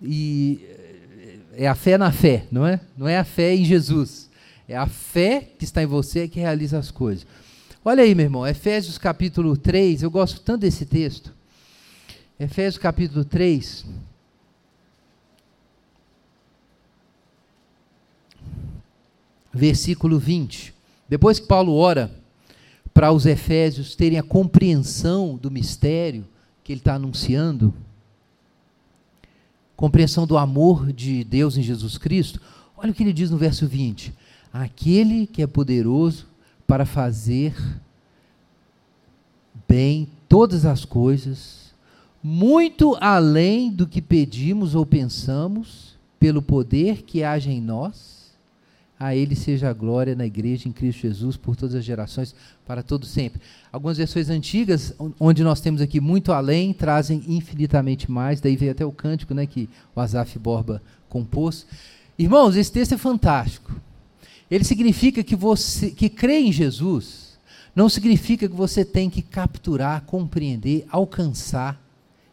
[0.02, 0.60] e
[1.56, 2.78] eh, é a fé na fé, não é?
[2.98, 4.28] Não é a fé em Jesus.
[4.68, 7.26] É a fé que está em você que realiza as coisas.
[7.82, 11.32] Olha aí, meu irmão, Efésios capítulo 3, eu gosto tanto desse texto.
[12.38, 13.86] Efésios capítulo 3,
[19.54, 20.75] versículo 20.
[21.08, 22.10] Depois que Paulo ora
[22.92, 26.26] para os efésios terem a compreensão do mistério
[26.64, 27.72] que ele está anunciando,
[29.76, 32.40] compreensão do amor de Deus em Jesus Cristo,
[32.76, 34.12] olha o que ele diz no verso 20:
[34.52, 36.26] Aquele que é poderoso
[36.66, 37.54] para fazer
[39.68, 41.72] bem todas as coisas,
[42.22, 48.15] muito além do que pedimos ou pensamos, pelo poder que age em nós
[48.98, 52.34] a Ele seja a glória na igreja em Cristo Jesus por todas as gerações,
[52.66, 53.40] para todo sempre.
[53.70, 58.40] Algumas versões antigas, onde nós temos aqui muito além, trazem infinitamente mais.
[58.40, 61.66] Daí veio até o cântico né, que o Azaf Borba compôs.
[62.18, 63.78] Irmãos, esse texto é fantástico.
[64.50, 67.36] Ele significa que você que crê em Jesus
[67.74, 71.78] não significa que você tem que capturar, compreender, alcançar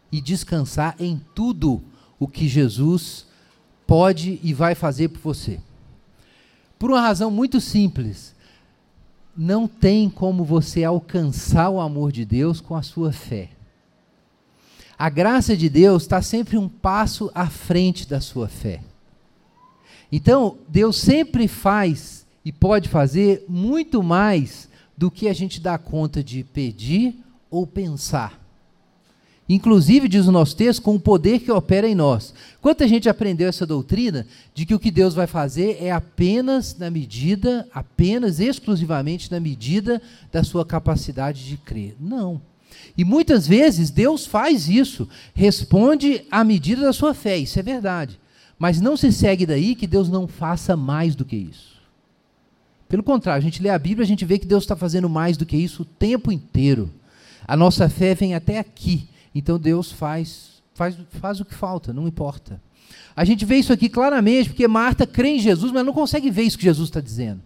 [0.10, 1.84] e descansar em tudo
[2.18, 3.26] o que Jesus
[3.86, 5.60] pode e vai fazer por você.
[6.84, 8.36] Por uma razão muito simples.
[9.38, 13.52] Não tem como você alcançar o amor de Deus com a sua fé.
[15.00, 18.82] A graça de Deus está sempre um passo à frente da sua fé.
[20.12, 24.68] Então, Deus sempre faz e pode fazer muito mais
[24.98, 27.16] do que a gente dá conta de pedir
[27.50, 28.43] ou pensar.
[29.54, 32.34] Inclusive, diz o nosso texto, com o poder que opera em nós.
[32.60, 36.90] Quanta gente aprendeu essa doutrina de que o que Deus vai fazer é apenas na
[36.90, 40.02] medida, apenas exclusivamente na medida
[40.32, 41.96] da sua capacidade de crer?
[42.00, 42.42] Não.
[42.98, 48.20] E muitas vezes Deus faz isso, responde à medida da sua fé, isso é verdade.
[48.58, 51.80] Mas não se segue daí que Deus não faça mais do que isso.
[52.90, 55.38] Pelo contrário, a gente lê a Bíblia, a gente vê que Deus está fazendo mais
[55.38, 56.92] do que isso o tempo inteiro.
[57.48, 62.08] A nossa fé vem até aqui então Deus faz, faz, faz o que falta, não
[62.08, 62.62] importa.
[63.16, 66.44] A gente vê isso aqui claramente, porque Marta crê em Jesus, mas não consegue ver
[66.44, 67.42] isso que Jesus está dizendo.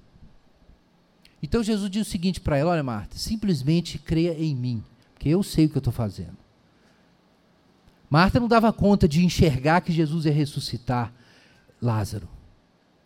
[1.42, 4.84] Então Jesus diz o seguinte para ela: Olha, Marta, simplesmente creia em mim,
[5.14, 6.38] porque eu sei o que eu estou fazendo.
[8.10, 11.14] Marta não dava conta de enxergar que Jesus ia ressuscitar
[11.82, 12.28] Lázaro.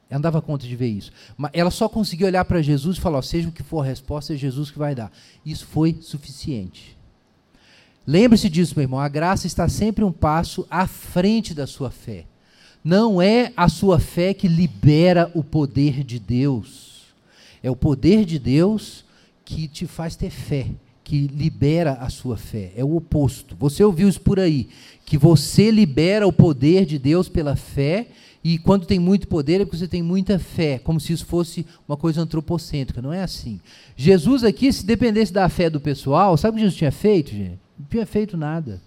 [0.09, 1.11] Ela não dava conta de ver isso.
[1.38, 4.34] Mas ela só conseguiu olhar para Jesus e falar: seja o que for a resposta,
[4.34, 5.11] é Jesus que vai dar.
[5.45, 6.97] Isso foi suficiente.
[8.06, 8.99] Lembre-se disso, meu irmão.
[8.99, 12.26] A graça está sempre um passo à frente da sua fé.
[12.84, 17.04] Não é a sua fé que libera o poder de Deus.
[17.62, 19.06] É o poder de Deus
[19.45, 20.68] que te faz ter fé,
[21.04, 22.72] que libera a sua fé.
[22.76, 23.56] É o oposto.
[23.60, 24.68] Você ouviu isso por aí,
[25.06, 28.08] que você libera o poder de Deus pela fé
[28.43, 31.66] e quando tem muito poder é porque você tem muita fé, como se isso fosse
[31.88, 33.02] uma coisa antropocêntrica.
[33.02, 33.60] Não é assim.
[33.95, 37.60] Jesus aqui, se dependesse da fé do pessoal, sabe o que Jesus tinha feito, gente?
[37.82, 38.79] Não tinha feito nada.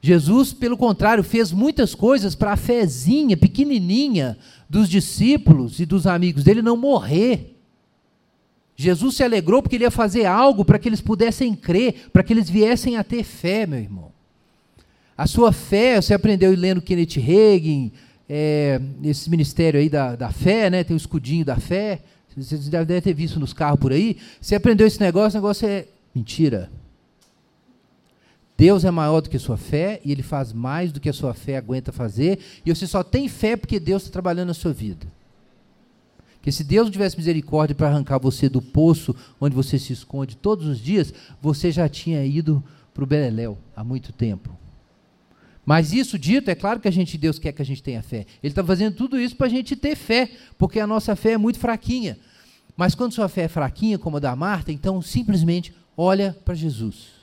[0.00, 4.38] Jesus, pelo contrário, fez muitas coisas para a fezinha, pequenininha,
[4.70, 7.56] dos discípulos e dos amigos dele não morrer.
[8.76, 12.32] Jesus se alegrou porque ele ia fazer algo para que eles pudessem crer, para que
[12.32, 14.12] eles viessem a ter fé, meu irmão.
[15.18, 17.90] A sua fé, você aprendeu lendo Kenneth Hagin,
[18.28, 20.84] é, esse ministério aí da, da fé, né?
[20.84, 22.00] Tem o escudinho da fé.
[22.36, 24.18] Você deve ter visto nos carros por aí.
[24.40, 26.70] Você aprendeu esse negócio, o negócio é mentira.
[28.56, 31.12] Deus é maior do que a sua fé e Ele faz mais do que a
[31.12, 32.38] sua fé aguenta fazer.
[32.64, 35.06] E você só tem fé porque Deus está trabalhando na sua vida.
[36.40, 40.36] Que se Deus não tivesse misericórdia para arrancar você do poço onde você se esconde
[40.36, 42.62] todos os dias, você já tinha ido
[42.94, 44.56] para o Beleléu há muito tempo.
[45.66, 48.24] Mas isso dito, é claro que a gente, Deus quer que a gente tenha fé.
[48.42, 51.38] Ele está fazendo tudo isso para a gente ter fé, porque a nossa fé é
[51.38, 52.16] muito fraquinha.
[52.76, 57.15] Mas quando sua fé é fraquinha, como a da Marta, então simplesmente olha para Jesus.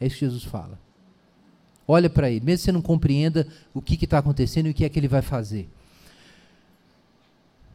[0.00, 0.78] É isso que Jesus fala.
[1.86, 4.84] Olha para ele, mesmo que você não compreenda o que está acontecendo e o que
[4.84, 5.68] é que ele vai fazer.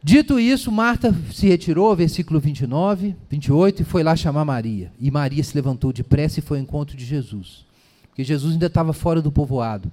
[0.01, 4.91] Dito isso, Marta se retirou, versículo 29, 28, e foi lá chamar Maria.
[4.99, 7.65] E Maria se levantou depressa e foi ao encontro de Jesus.
[8.07, 9.91] Porque Jesus ainda estava fora do povoado.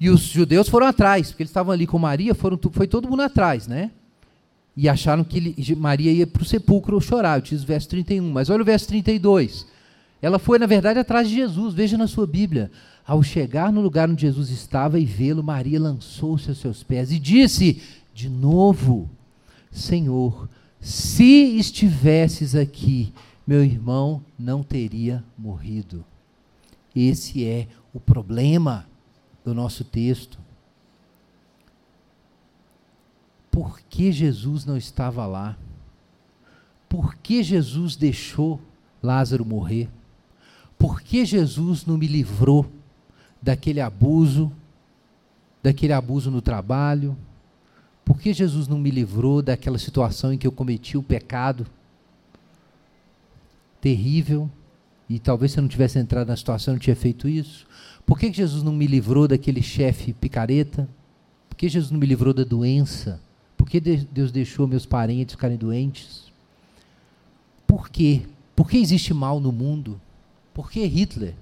[0.00, 3.22] E os judeus foram atrás, porque eles estavam ali com Maria, foram, foi todo mundo
[3.22, 3.90] atrás, né?
[4.76, 7.38] E acharam que ele, Maria ia para o sepulcro chorar.
[7.38, 8.30] Eu disse o verso 31.
[8.30, 9.66] Mas olha o verso 32.
[10.20, 11.74] Ela foi, na verdade, atrás de Jesus.
[11.74, 12.70] Veja na sua Bíblia.
[13.06, 17.18] Ao chegar no lugar onde Jesus estava e vê-lo, Maria lançou-se aos seus pés e
[17.18, 19.08] disse de novo:
[19.70, 20.48] Senhor,
[20.80, 23.12] se estivesses aqui,
[23.46, 26.04] meu irmão não teria morrido.
[26.94, 28.86] Esse é o problema
[29.44, 30.38] do nosso texto.
[33.50, 35.56] Por que Jesus não estava lá?
[36.88, 38.60] Por que Jesus deixou
[39.02, 39.88] Lázaro morrer?
[40.78, 42.64] Por que Jesus não me livrou
[43.42, 44.52] daquele abuso,
[45.62, 47.16] daquele abuso no trabalho?
[48.04, 51.66] Por que Jesus não me livrou daquela situação em que eu cometi o pecado
[53.80, 54.50] terrível
[55.08, 57.66] e talvez se eu não tivesse entrado na situação eu não tinha feito isso?
[58.06, 60.88] Por que Jesus não me livrou daquele chefe picareta?
[61.48, 63.20] Por que Jesus não me livrou da doença?
[63.56, 66.32] Por que Deus deixou meus parentes ficarem doentes?
[67.66, 68.22] Por quê?
[68.56, 70.00] Por que existe mal no mundo?
[70.58, 71.36] Por que Hitler?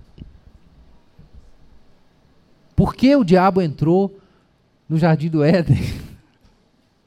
[2.76, 4.20] Por que o diabo entrou
[4.86, 5.78] no jardim do Éden?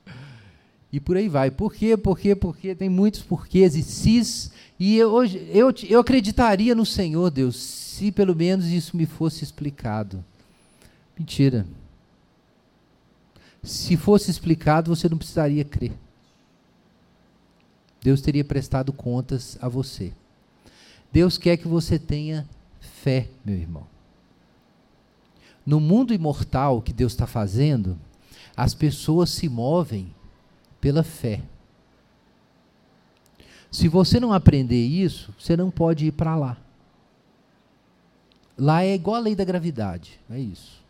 [0.92, 1.52] e por aí vai.
[1.52, 1.96] Por quê?
[1.96, 2.36] Por quê?
[2.36, 4.52] Porque tem muitos porquês e cis.
[4.80, 9.44] E eu, hoje, eu, eu acreditaria no Senhor, Deus, se pelo menos isso me fosse
[9.44, 10.26] explicado.
[11.16, 11.64] Mentira.
[13.62, 15.94] Se fosse explicado, você não precisaria crer.
[18.02, 20.12] Deus teria prestado contas a você.
[21.12, 22.48] Deus quer que você tenha
[22.80, 23.88] fé, meu irmão.
[25.66, 28.00] No mundo imortal que Deus está fazendo,
[28.56, 30.14] as pessoas se movem
[30.82, 31.42] pela fé.
[33.72, 36.58] Se você não aprender isso, você não pode ir para lá.
[38.58, 40.84] Lá é igual a lei da gravidade, é isso.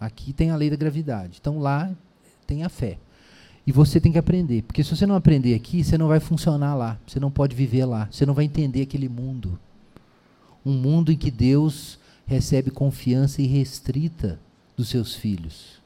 [0.00, 1.38] Aqui tem a lei da gravidade.
[1.40, 1.90] Então lá
[2.46, 2.98] tem a fé.
[3.68, 6.74] E você tem que aprender, porque se você não aprender aqui, você não vai funcionar
[6.74, 9.60] lá, você não pode viver lá, você não vai entender aquele mundo.
[10.64, 14.40] Um mundo em que Deus recebe confiança irrestrita
[14.74, 15.82] dos seus filhos.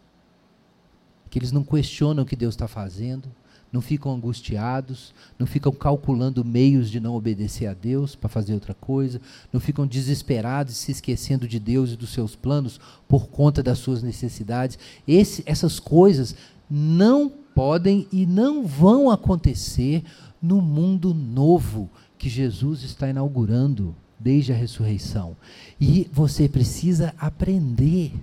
[1.28, 3.28] Que eles não questionam o que Deus está fazendo,
[3.72, 8.74] não ficam angustiados, não ficam calculando meios de não obedecer a Deus para fazer outra
[8.74, 9.20] coisa,
[9.52, 12.78] não ficam desesperados e se esquecendo de Deus e dos seus planos
[13.08, 14.78] por conta das suas necessidades.
[15.08, 16.36] Esse, essas coisas
[16.74, 20.02] não podem e não vão acontecer
[20.40, 25.36] no mundo novo que Jesus está inaugurando desde a ressurreição.
[25.78, 28.14] E você precisa aprender.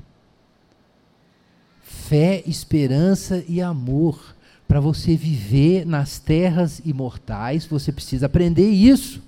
[1.84, 4.36] Fé, esperança e amor
[4.68, 9.20] Para você viver nas terras imortais, você precisa aprender isso.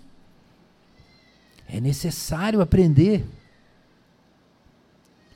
[1.67, 3.25] É necessário aprender.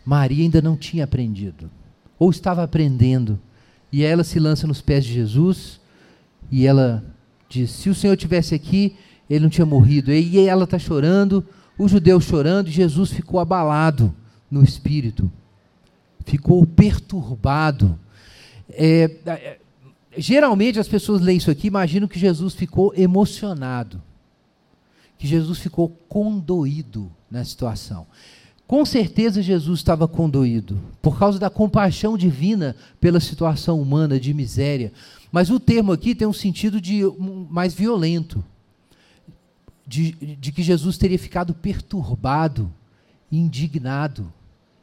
[0.05, 1.71] Maria ainda não tinha aprendido,
[2.19, 3.39] ou estava aprendendo,
[3.95, 5.79] e ela se lança nos pés de Jesus
[6.51, 7.01] e ela
[7.47, 8.93] diz: Se o Senhor tivesse aqui,
[9.29, 10.11] ele não tinha morrido.
[10.11, 14.13] E ela está chorando, os judeus chorando, e Jesus ficou abalado
[14.51, 15.31] no espírito,
[16.25, 17.97] ficou perturbado.
[18.69, 19.59] É, é,
[20.17, 24.03] geralmente as pessoas leem isso aqui, imaginam que Jesus ficou emocionado,
[25.17, 28.05] que Jesus ficou condoído na situação.
[28.67, 34.91] Com certeza Jesus estava condoído, por causa da compaixão divina pela situação humana de miséria.
[35.31, 37.01] Mas o termo aqui tem um sentido de
[37.49, 38.43] mais violento,
[39.85, 42.71] de, de que Jesus teria ficado perturbado,
[43.31, 44.33] indignado,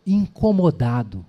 [0.06, 1.26] incomodado.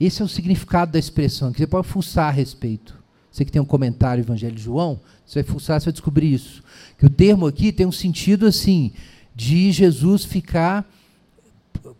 [0.00, 2.96] Esse é o significado da expressão, que você pode fuçar a respeito.
[3.30, 6.62] Você que tem um comentário Evangelho de João, você vai fuçar, você vai descobrir isso.
[6.96, 8.92] Que o termo aqui tem um sentido assim,
[9.34, 10.88] de Jesus ficar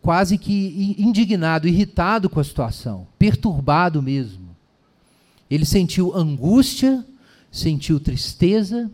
[0.00, 4.56] quase que indignado, irritado com a situação, perturbado mesmo.
[5.50, 7.04] Ele sentiu angústia,
[7.50, 8.90] sentiu tristeza.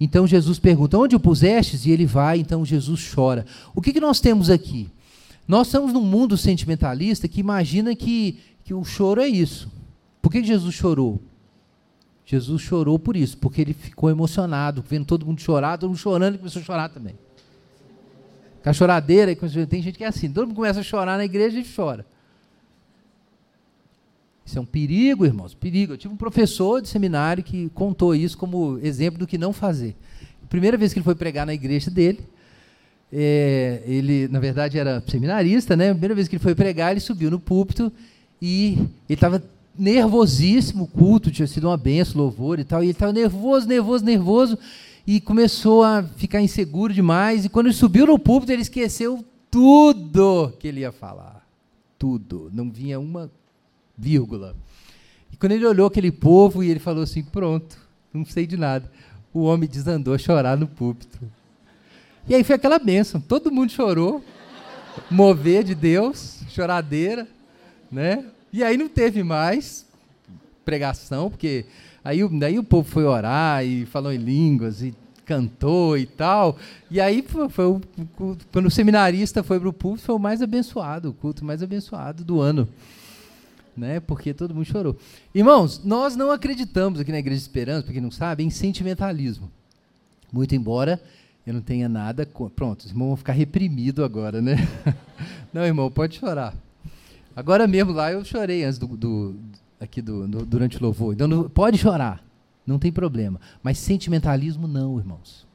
[0.00, 1.86] Então Jesus pergunta: Onde o pusestes?
[1.86, 3.46] E ele vai, então Jesus chora.
[3.74, 4.90] O que, que nós temos aqui?
[5.46, 9.70] Nós estamos num mundo sentimentalista que imagina que, que o choro é isso.
[10.20, 11.20] Por que Jesus chorou?
[12.24, 16.34] Jesus chorou por isso, porque ele ficou emocionado, vendo todo mundo chorar, todo mundo chorando
[16.34, 17.14] e começou a chorar também.
[18.66, 19.32] Com a choradeira,
[19.70, 22.04] tem gente que é assim, todo mundo começa a chorar na igreja e chora.
[24.44, 25.92] Isso é um perigo, irmãos, perigo.
[25.92, 29.94] Eu tive um professor de seminário que contou isso como exemplo do que não fazer.
[30.48, 32.18] Primeira vez que ele foi pregar na igreja dele,
[33.12, 35.92] é, ele, na verdade, era seminarista, né?
[35.92, 37.92] Primeira vez que ele foi pregar, ele subiu no púlpito
[38.42, 39.40] e ele estava
[39.78, 44.04] nervosíssimo, o culto tinha sido uma benção, louvor e tal, e ele estava nervoso, nervoso,
[44.04, 44.58] nervoso,
[45.06, 50.52] e começou a ficar inseguro demais, e quando ele subiu no púlpito, ele esqueceu tudo
[50.58, 51.46] que ele ia falar.
[51.98, 52.50] Tudo.
[52.52, 53.30] Não vinha uma
[53.96, 54.56] vírgula.
[55.32, 57.78] E quando ele olhou aquele povo e ele falou assim: pronto,
[58.12, 58.90] não sei de nada.
[59.32, 61.18] O homem desandou a chorar no púlpito.
[62.28, 64.24] E aí foi aquela bênção, todo mundo chorou,
[65.08, 67.28] mover de Deus, choradeira,
[67.90, 68.24] né?
[68.52, 69.86] E aí não teve mais
[70.64, 71.66] pregação, porque
[72.08, 74.94] aí, daí o povo foi orar e falou em línguas e
[75.24, 76.56] cantou e tal.
[76.90, 77.80] E aí foi, foi o,
[78.52, 82.24] quando o seminarista foi para o púlpito, foi o mais abençoado, o culto mais abençoado
[82.24, 82.68] do ano
[83.76, 84.00] né?
[84.00, 84.96] Porque todo mundo chorou.
[85.34, 89.50] Irmãos, nós não acreditamos aqui na Igreja de Esperança, para quem não sabe, em sentimentalismo.
[90.32, 91.00] Muito embora
[91.46, 92.26] eu não tenha nada.
[92.54, 94.56] Pronto, os irmãos vão ficar reprimidos agora, né?
[95.52, 96.54] não, irmão, pode chorar.
[97.34, 99.36] Agora mesmo lá eu chorei antes do, do
[99.80, 101.14] aqui do, durante o louvor.
[101.14, 102.24] Então não, pode chorar,
[102.66, 103.40] não tem problema.
[103.62, 105.46] Mas sentimentalismo não, irmãos.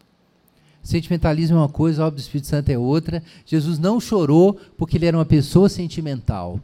[0.83, 3.23] Sentimentalismo é uma coisa, a obra do Espírito Santo é outra.
[3.45, 6.59] Jesus não chorou porque ele era uma pessoa sentimental.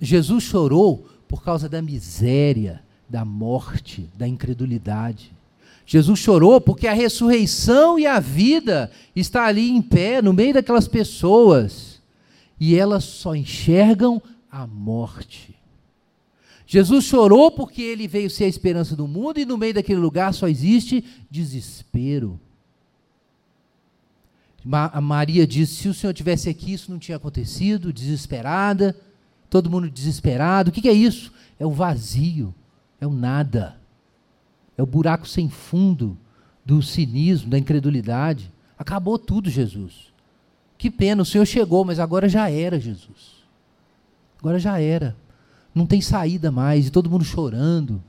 [0.00, 5.32] Jesus chorou por causa da miséria, da morte, da incredulidade.
[5.86, 10.88] Jesus chorou porque a ressurreição e a vida está ali em pé, no meio daquelas
[10.88, 12.00] pessoas,
[12.58, 14.20] e elas só enxergam
[14.50, 15.54] a morte.
[16.72, 20.32] Jesus chorou porque ele veio ser a esperança do mundo e no meio daquele lugar
[20.32, 22.40] só existe desespero.
[24.70, 28.96] a Maria disse: se o Senhor tivesse aqui, isso não tinha acontecido, desesperada
[29.52, 30.70] todo mundo desesperado.
[30.70, 31.30] O que, que é isso?
[31.60, 32.54] É o vazio,
[32.98, 33.76] é o nada,
[34.78, 36.16] é o buraco sem fundo
[36.64, 38.50] do cinismo, da incredulidade.
[38.78, 40.10] Acabou tudo, Jesus.
[40.78, 43.44] Que pena, o Senhor chegou, mas agora já era, Jesus.
[44.40, 45.14] Agora já era.
[45.74, 48.02] Não tem saída mais, e todo mundo chorando.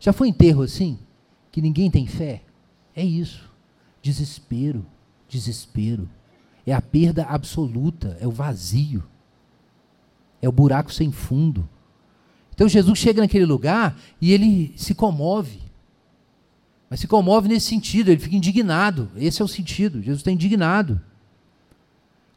[0.00, 0.98] Já foi enterro assim?
[1.50, 2.42] Que ninguém tem fé?
[2.94, 3.48] É isso.
[4.02, 4.84] Desespero,
[5.28, 6.08] desespero.
[6.66, 9.04] É a perda absoluta, é o vazio.
[10.40, 11.68] É o buraco sem fundo.
[12.54, 15.60] Então Jesus chega naquele lugar e ele se comove.
[16.88, 19.10] Mas se comove nesse sentido, ele fica indignado.
[19.16, 20.00] Esse é o sentido.
[20.00, 21.00] Jesus está indignado.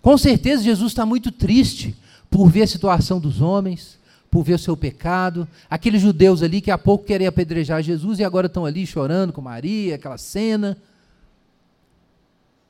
[0.02, 1.96] Com certeza Jesus está muito triste
[2.30, 4.00] por ver a situação dos homens,
[4.38, 5.48] por ver o seu pecado.
[5.68, 9.42] Aqueles judeus ali que há pouco queriam apedrejar Jesus e agora estão ali chorando com
[9.42, 10.78] Maria, aquela cena.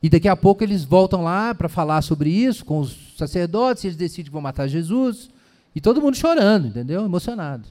[0.01, 3.97] E daqui a pouco eles voltam lá para falar sobre isso com os sacerdotes, eles
[3.97, 5.29] decidem que vão matar Jesus.
[5.75, 7.03] E todo mundo chorando, entendeu?
[7.03, 7.67] Emocionado.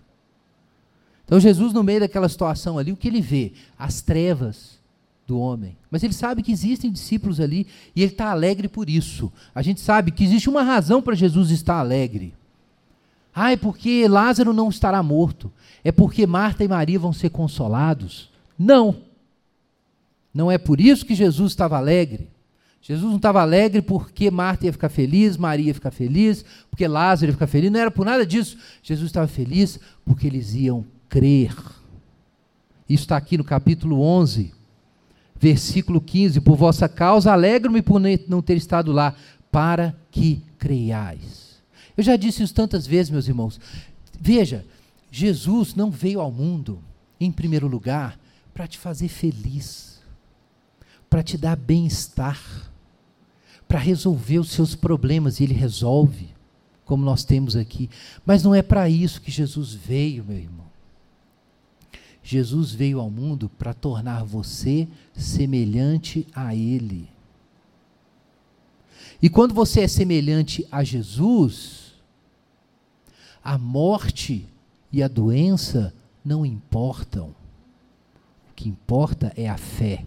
[1.24, 3.55] Então Jesus, no meio daquela situação ali, o que ele vê?
[3.78, 4.78] As trevas
[5.26, 5.74] do homem.
[5.90, 9.32] Mas ele sabe que existem discípulos ali e ele está alegre por isso.
[9.55, 12.34] A gente sabe que existe uma razão para Jesus estar alegre.
[13.39, 15.53] Ah, é porque Lázaro não estará morto.
[15.84, 18.30] É porque Marta e Maria vão ser consolados.
[18.59, 18.97] Não.
[20.32, 22.30] Não é por isso que Jesus estava alegre.
[22.80, 27.28] Jesus não estava alegre porque Marta ia ficar feliz, Maria ia ficar feliz, porque Lázaro
[27.28, 27.70] ia ficar feliz.
[27.70, 28.57] Não era por nada disso.
[28.82, 31.55] Jesus estava feliz porque eles iam crer.
[32.89, 34.51] Isso está aqui no capítulo 11,
[35.39, 36.41] versículo 15.
[36.41, 39.14] Por vossa causa, alegro-me por não ter estado lá,
[39.53, 41.45] para que creiais.
[41.97, 43.59] Eu já disse isso tantas vezes, meus irmãos.
[44.20, 44.64] Veja,
[45.11, 46.78] Jesus não veio ao mundo,
[47.18, 48.18] em primeiro lugar,
[48.53, 50.01] para te fazer feliz,
[51.09, 52.70] para te dar bem-estar,
[53.66, 56.28] para resolver os seus problemas, e Ele resolve,
[56.84, 57.88] como nós temos aqui.
[58.24, 60.66] Mas não é para isso que Jesus veio, meu irmão.
[62.22, 67.09] Jesus veio ao mundo para tornar você semelhante a Ele.
[69.22, 71.86] E quando você é semelhante a Jesus,
[73.47, 74.44] a morte
[74.90, 75.94] e a doença
[76.24, 77.28] não importam.
[78.51, 80.05] O que importa é a fé.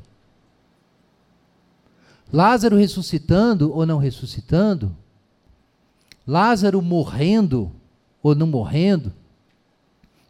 [2.34, 4.94] Lázaro ressuscitando ou não ressuscitando,
[6.28, 7.72] Lázaro morrendo
[8.22, 9.14] ou não morrendo,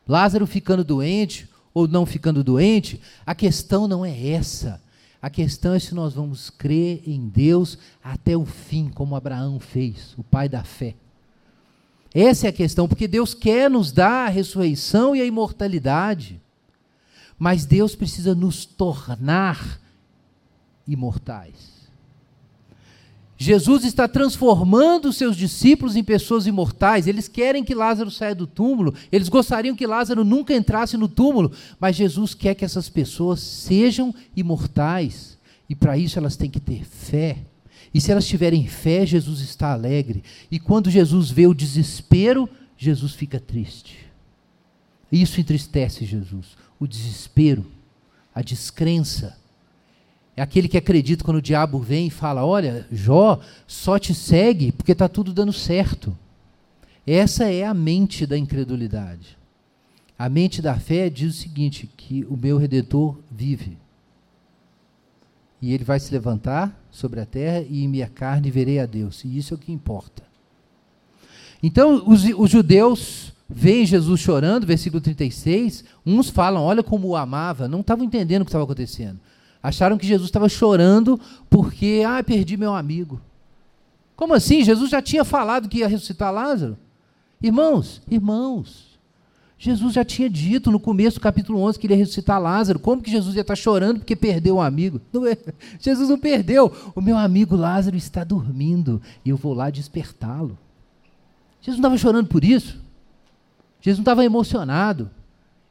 [0.07, 4.79] Lázaro ficando doente ou não ficando doente, a questão não é essa.
[5.19, 10.13] A questão é se nós vamos crer em Deus até o fim, como Abraão fez,
[10.15, 10.95] o pai da fé.
[12.13, 16.41] Essa é a questão, porque Deus quer nos dar a ressurreição e a imortalidade.
[17.37, 19.79] Mas Deus precisa nos tornar
[20.87, 21.79] imortais.
[23.41, 27.07] Jesus está transformando os seus discípulos em pessoas imortais.
[27.07, 31.53] Eles querem que Lázaro saia do túmulo, eles gostariam que Lázaro nunca entrasse no túmulo,
[31.79, 35.37] mas Jesus quer que essas pessoas sejam imortais.
[35.69, 37.37] E para isso elas têm que ter fé.
[37.93, 40.23] E se elas tiverem fé, Jesus está alegre.
[40.51, 44.07] E quando Jesus vê o desespero, Jesus fica triste.
[45.11, 46.57] Isso entristece Jesus.
[46.79, 47.65] O desespero,
[48.33, 49.37] a descrença
[50.39, 54.71] é aquele que acredita quando o diabo vem e fala: Olha, Jó só te segue
[54.71, 56.17] porque está tudo dando certo.
[57.05, 59.37] Essa é a mente da incredulidade.
[60.17, 63.77] A mente da fé diz o seguinte: que o meu redentor vive.
[65.61, 69.23] E ele vai se levantar sobre a terra e em minha carne verei a Deus.
[69.23, 70.23] E isso é o que importa.
[71.61, 75.83] Então, os, os judeus veem Jesus chorando, versículo 36.
[76.05, 77.67] Uns falam: Olha como o amava.
[77.67, 79.19] Não estavam entendendo o que estava acontecendo.
[79.61, 81.19] Acharam que Jesus estava chorando
[81.49, 83.19] porque, ah, perdi meu amigo.
[84.15, 84.63] Como assim?
[84.63, 86.77] Jesus já tinha falado que ia ressuscitar Lázaro?
[87.41, 88.88] Irmãos, irmãos,
[89.61, 92.79] Jesus já tinha dito no começo do capítulo 11 que ele ia ressuscitar Lázaro.
[92.79, 95.01] Como que Jesus ia estar chorando porque perdeu um amigo?
[95.11, 95.37] Não é.
[95.77, 96.73] Jesus não perdeu.
[96.95, 100.57] O meu amigo Lázaro está dormindo e eu vou lá despertá-lo.
[101.59, 102.79] Jesus não estava chorando por isso.
[103.81, 105.11] Jesus não estava emocionado.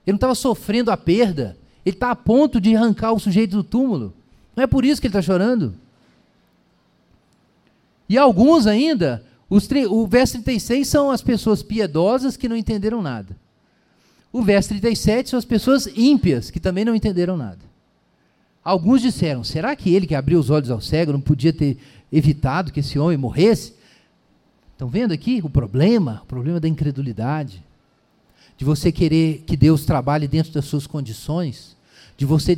[0.07, 1.57] Ele não estava sofrendo a perda.
[1.83, 4.13] Ele está a ponto de arrancar o sujeito do túmulo.
[4.55, 5.75] Não é por isso que ele está chorando.
[8.07, 13.35] E alguns ainda, o verso 36 são as pessoas piedosas que não entenderam nada.
[14.39, 17.59] O verso 37 são as pessoas ímpias que também não entenderam nada.
[18.63, 21.77] Alguns disseram: será que ele que abriu os olhos ao cego não podia ter
[22.13, 23.75] evitado que esse homem morresse?
[24.71, 26.21] Estão vendo aqui o problema?
[26.23, 27.65] O problema da incredulidade.
[28.57, 31.77] De você querer que Deus trabalhe dentro das suas condições
[32.17, 32.57] de você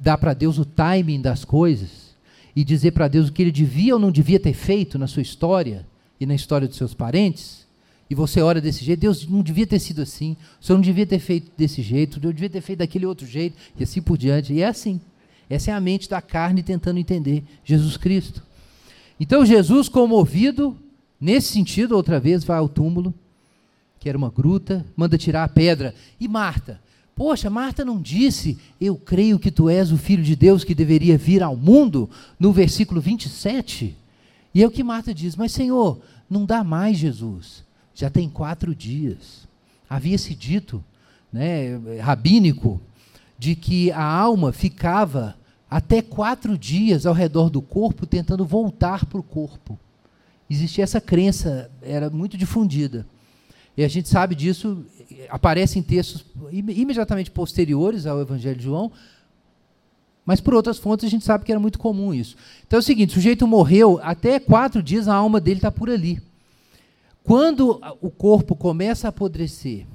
[0.00, 2.16] dar para Deus o timing das coisas
[2.56, 5.22] e dizer para Deus o que ele devia ou não devia ter feito na sua
[5.22, 5.86] história
[6.18, 7.59] e na história dos seus parentes,
[8.10, 11.06] e você ora desse jeito, Deus não devia ter sido assim, o Senhor não devia
[11.06, 14.52] ter feito desse jeito, Deus devia ter feito daquele outro jeito, e assim por diante.
[14.52, 15.00] E é assim.
[15.48, 18.42] Essa é a mente da carne tentando entender Jesus Cristo.
[19.18, 20.76] Então Jesus, comovido,
[21.20, 23.14] nesse sentido, outra vez vai ao túmulo,
[24.00, 25.94] que era uma gruta, manda tirar a pedra.
[26.18, 26.80] E Marta,
[27.14, 31.18] Poxa, Marta não disse, eu creio que tu és o filho de Deus que deveria
[31.18, 32.08] vir ao mundo,
[32.38, 33.94] no versículo 27?
[34.54, 36.00] E é o que Marta diz, mas Senhor,
[36.30, 37.62] não dá mais Jesus,
[38.00, 39.46] já tem quatro dias.
[39.88, 40.82] Havia-se dito,
[41.30, 42.80] né, rabínico,
[43.38, 45.36] de que a alma ficava
[45.70, 49.78] até quatro dias ao redor do corpo tentando voltar para o corpo.
[50.48, 53.06] Existia essa crença, era muito difundida.
[53.76, 54.84] E a gente sabe disso
[55.28, 58.90] aparece em textos imediatamente posteriores ao Evangelho de João,
[60.24, 62.36] mas por outras fontes a gente sabe que era muito comum isso.
[62.66, 65.90] Então é o seguinte: o sujeito morreu, até quatro dias a alma dele está por
[65.90, 66.20] ali.
[67.24, 69.86] Quando o corpo começa a apodrecer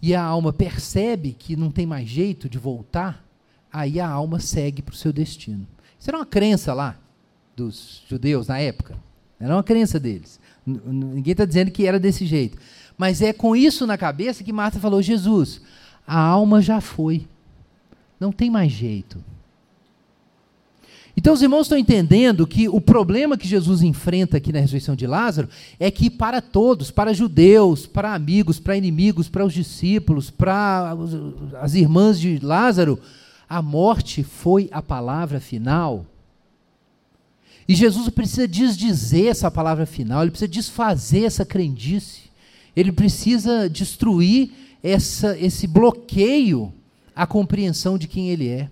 [0.00, 3.24] e a alma percebe que não tem mais jeito de voltar,
[3.72, 5.66] aí a alma segue para o seu destino.
[5.98, 6.98] Isso era uma crença lá
[7.54, 8.96] dos judeus na época.
[9.38, 10.40] Era uma crença deles.
[10.64, 12.56] Ninguém está dizendo que era desse jeito.
[12.96, 15.60] Mas é com isso na cabeça que Marta falou: Jesus,
[16.06, 17.26] a alma já foi.
[18.20, 19.22] Não tem mais jeito.
[21.16, 25.06] Então os irmãos estão entendendo que o problema que Jesus enfrenta aqui na ressurreição de
[25.06, 25.48] Lázaro
[25.78, 30.96] é que para todos, para judeus, para amigos, para inimigos, para os discípulos, para
[31.60, 32.98] as irmãs de Lázaro,
[33.48, 36.06] a morte foi a palavra final.
[37.68, 42.22] E Jesus precisa desdizer essa palavra final, ele precisa desfazer essa crendice,
[42.74, 44.50] ele precisa destruir
[44.82, 46.72] essa, esse bloqueio
[47.14, 48.70] à compreensão de quem ele é.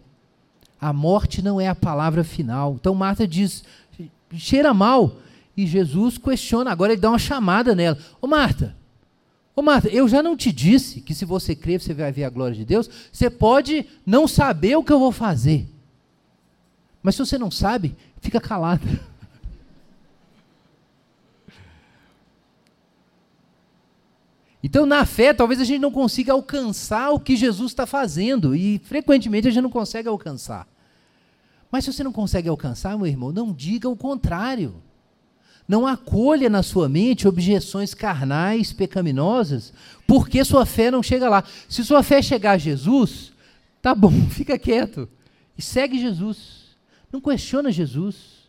[0.80, 2.76] A morte não é a palavra final.
[2.80, 3.62] Então Marta diz:
[4.34, 5.16] cheira mal.
[5.56, 8.74] E Jesus questiona, agora ele dá uma chamada nela: Ô Marta,
[9.54, 12.30] ô Marta, eu já não te disse que se você crer você vai ver a
[12.30, 12.88] glória de Deus?
[13.12, 15.68] Você pode não saber o que eu vou fazer.
[17.02, 18.80] Mas se você não sabe, fica calada.
[24.62, 28.78] Então, na fé, talvez a gente não consiga alcançar o que Jesus está fazendo, e
[28.84, 30.66] frequentemente a gente não consegue alcançar.
[31.70, 34.74] Mas se você não consegue alcançar, meu irmão, não diga o contrário.
[35.68, 39.72] Não acolha na sua mente objeções carnais, pecaminosas,
[40.04, 41.44] porque sua fé não chega lá.
[41.68, 43.32] Se sua fé chegar a Jesus,
[43.80, 45.08] tá bom, fica quieto
[45.56, 46.76] e segue Jesus.
[47.12, 48.39] Não questiona Jesus.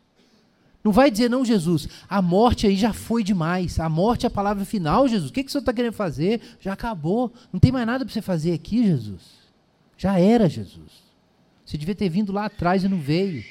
[0.84, 3.80] Não vai dizer, não, Jesus, a morte aí já foi demais.
[3.80, 5.30] A morte é a palavra final, Jesus.
[5.30, 6.42] O que, que o senhor está querendo fazer?
[6.60, 7.32] Já acabou.
[7.54, 9.22] Não tem mais nada para você fazer aqui, Jesus.
[9.98, 10.92] Já era, Jesus.
[11.64, 13.44] Você devia ter vindo lá atrás e não veio.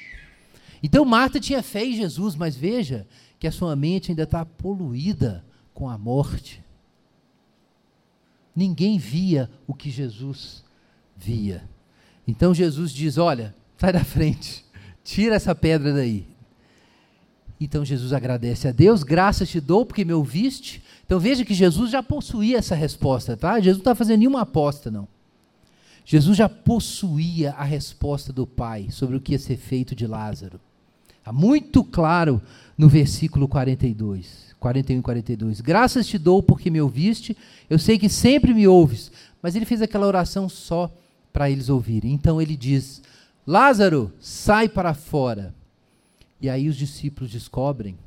[0.83, 3.07] Então Marta tinha fé em Jesus, mas veja
[3.39, 6.63] que a sua mente ainda está poluída com a morte.
[8.55, 10.63] Ninguém via o que Jesus
[11.15, 11.63] via.
[12.27, 14.65] Então Jesus diz: Olha, sai da frente,
[15.03, 16.30] tira essa pedra daí.
[17.63, 20.81] Então Jesus agradece a Deus, graças te dou porque me ouviste.
[21.05, 23.59] Então veja que Jesus já possuía essa resposta, tá?
[23.59, 25.07] Jesus não está fazendo nenhuma aposta, não.
[26.03, 30.59] Jesus já possuía a resposta do Pai sobre o que ia ser feito de Lázaro.
[31.19, 32.41] Está muito claro
[32.75, 35.61] no versículo 42, 41 e 42.
[35.61, 37.37] Graças te dou porque me ouviste,
[37.69, 39.11] eu sei que sempre me ouves.
[39.39, 40.91] Mas ele fez aquela oração só
[41.31, 42.11] para eles ouvirem.
[42.11, 43.03] Então ele diz:
[43.45, 45.53] Lázaro, sai para fora.
[46.41, 47.97] E aí os discípulos descobrem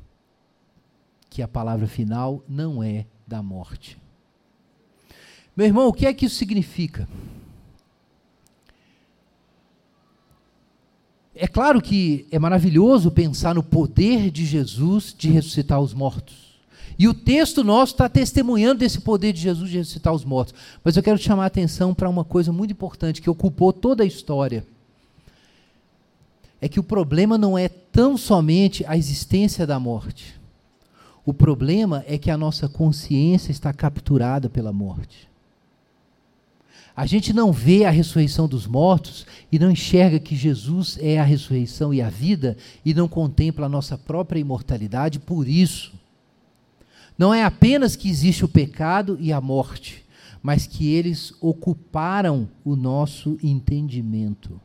[1.29, 3.97] que a palavra final não é da morte.
[5.55, 7.07] Meu irmão, o que é que isso significa?
[11.33, 16.55] É claro que é maravilhoso pensar no poder de Jesus de ressuscitar os mortos.
[16.99, 20.53] E o texto nosso está testemunhando desse poder de Jesus de ressuscitar os mortos.
[20.83, 24.05] Mas eu quero chamar a atenção para uma coisa muito importante que ocupou toda a
[24.05, 24.65] história
[26.65, 30.33] é que o problema não é tão somente a existência da morte.
[31.23, 35.29] O problema é que a nossa consciência está capturada pela morte.
[36.95, 41.23] A gente não vê a ressurreição dos mortos e não enxerga que Jesus é a
[41.23, 45.93] ressurreição e a vida e não contempla a nossa própria imortalidade por isso.
[47.15, 50.03] Não é apenas que existe o pecado e a morte,
[50.41, 54.59] mas que eles ocuparam o nosso entendimento.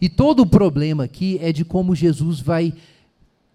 [0.00, 2.72] E todo o problema aqui é de como Jesus vai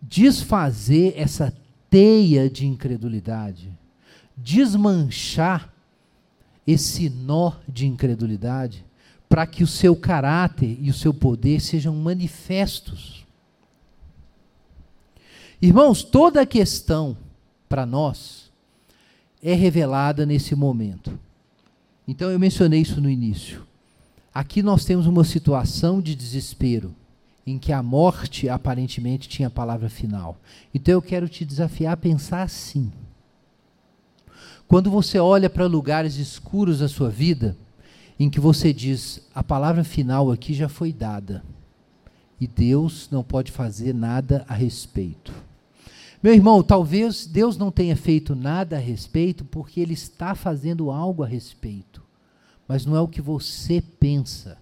[0.01, 1.53] desfazer essa
[1.89, 3.71] teia de incredulidade,
[4.37, 5.73] desmanchar
[6.67, 8.85] esse nó de incredulidade,
[9.27, 13.25] para que o seu caráter e o seu poder sejam manifestos.
[15.61, 17.17] Irmãos, toda a questão
[17.67, 18.51] para nós
[19.41, 21.17] é revelada nesse momento.
[22.07, 23.65] Então eu mencionei isso no início.
[24.35, 26.93] Aqui nós temos uma situação de desespero,
[27.47, 30.35] em que a morte aparentemente tinha a palavra final.
[30.73, 32.91] Então eu quero te desafiar a pensar assim.
[34.67, 37.55] Quando você olha para lugares escuros da sua vida,
[38.19, 41.41] em que você diz, a palavra final aqui já foi dada,
[42.37, 45.31] e Deus não pode fazer nada a respeito.
[46.21, 51.23] Meu irmão, talvez Deus não tenha feito nada a respeito porque Ele está fazendo algo
[51.23, 52.04] a respeito
[52.67, 54.57] mas não é o que você pensa.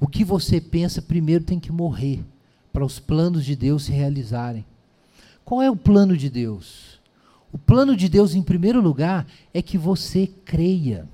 [0.00, 2.24] O que você pensa primeiro tem que morrer
[2.72, 4.64] para os planos de Deus se realizarem.
[5.44, 7.00] Qual é o plano de Deus?
[7.52, 11.08] O plano de Deus, em primeiro lugar, é que você creia.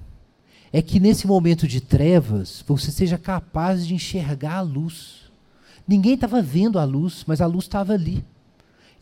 [0.73, 5.31] É que nesse momento de trevas, você seja capaz de enxergar a luz.
[5.87, 8.25] Ninguém estava vendo a luz, mas a luz estava ali.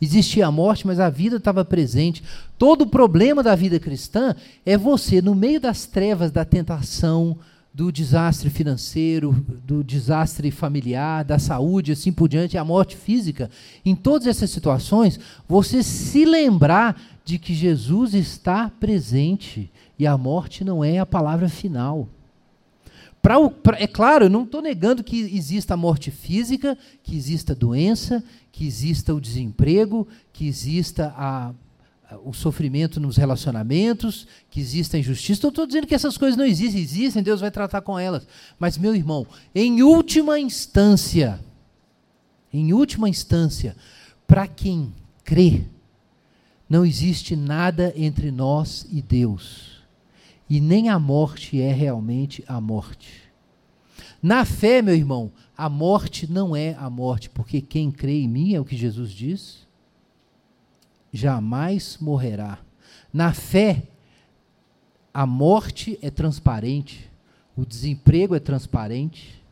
[0.01, 2.23] Existia a morte, mas a vida estava presente.
[2.57, 4.35] Todo o problema da vida cristã
[4.65, 7.37] é você, no meio das trevas da tentação,
[7.73, 9.31] do desastre financeiro,
[9.63, 13.49] do desastre familiar, da saúde, assim por diante, a morte física.
[13.85, 20.63] Em todas essas situações, você se lembrar de que Jesus está presente e a morte
[20.63, 22.07] não é a palavra final.
[23.29, 27.53] Pra, pra, é claro, eu não estou negando que exista a morte física, que exista
[27.53, 31.53] a doença, que exista o desemprego, que exista a,
[32.09, 35.41] a, o sofrimento nos relacionamentos, que exista a injustiça.
[35.43, 38.27] Não estou dizendo que essas coisas não existem, existem, Deus vai tratar com elas.
[38.57, 41.39] Mas, meu irmão, em última instância,
[42.51, 43.75] em última instância,
[44.25, 44.91] para quem
[45.23, 45.65] crê,
[46.67, 49.68] não existe nada entre nós e Deus
[50.49, 53.29] e nem a morte é realmente a morte.
[54.21, 58.53] Na fé, meu irmão, a morte não é a morte, porque quem crê em mim,
[58.53, 59.67] é o que Jesus diz,
[61.13, 62.59] jamais morrerá.
[63.13, 63.83] Na fé,
[65.13, 67.09] a morte é transparente,
[67.55, 69.43] o desemprego é transparente,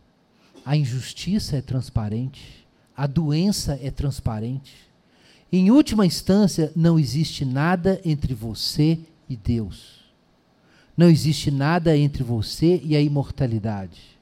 [0.65, 4.73] a injustiça é transparente, a doença é transparente.
[5.51, 8.99] Em última instância, não existe nada entre você
[9.29, 9.96] e Deus.
[10.97, 14.17] Não existe nada entre você e a imortalidade.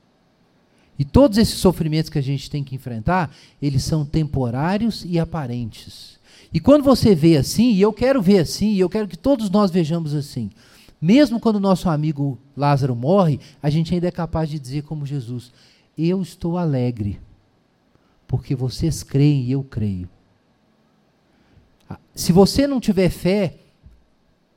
[0.99, 6.19] E todos esses sofrimentos que a gente tem que enfrentar, eles são temporários e aparentes.
[6.53, 9.49] E quando você vê assim, e eu quero ver assim, e eu quero que todos
[9.49, 10.49] nós vejamos assim,
[11.01, 15.51] mesmo quando nosso amigo Lázaro morre, a gente ainda é capaz de dizer como Jesus:
[15.97, 17.19] Eu estou alegre,
[18.27, 20.09] porque vocês creem e eu creio.
[21.89, 23.57] Ah, se você não tiver fé,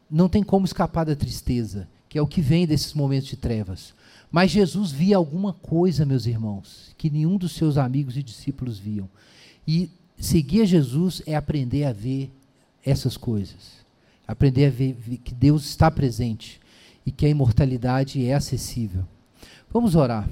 [0.08, 3.94] não tem como escapar da tristeza que é o que vem desses momentos de trevas.
[4.30, 9.08] Mas Jesus via alguma coisa, meus irmãos, que nenhum dos seus amigos e discípulos viam.
[9.66, 12.30] E seguir Jesus é aprender a ver
[12.84, 13.78] essas coisas.
[14.26, 14.94] Aprender a ver
[15.24, 16.60] que Deus está presente
[17.04, 19.04] e que a imortalidade é acessível.
[19.72, 20.28] Vamos orar.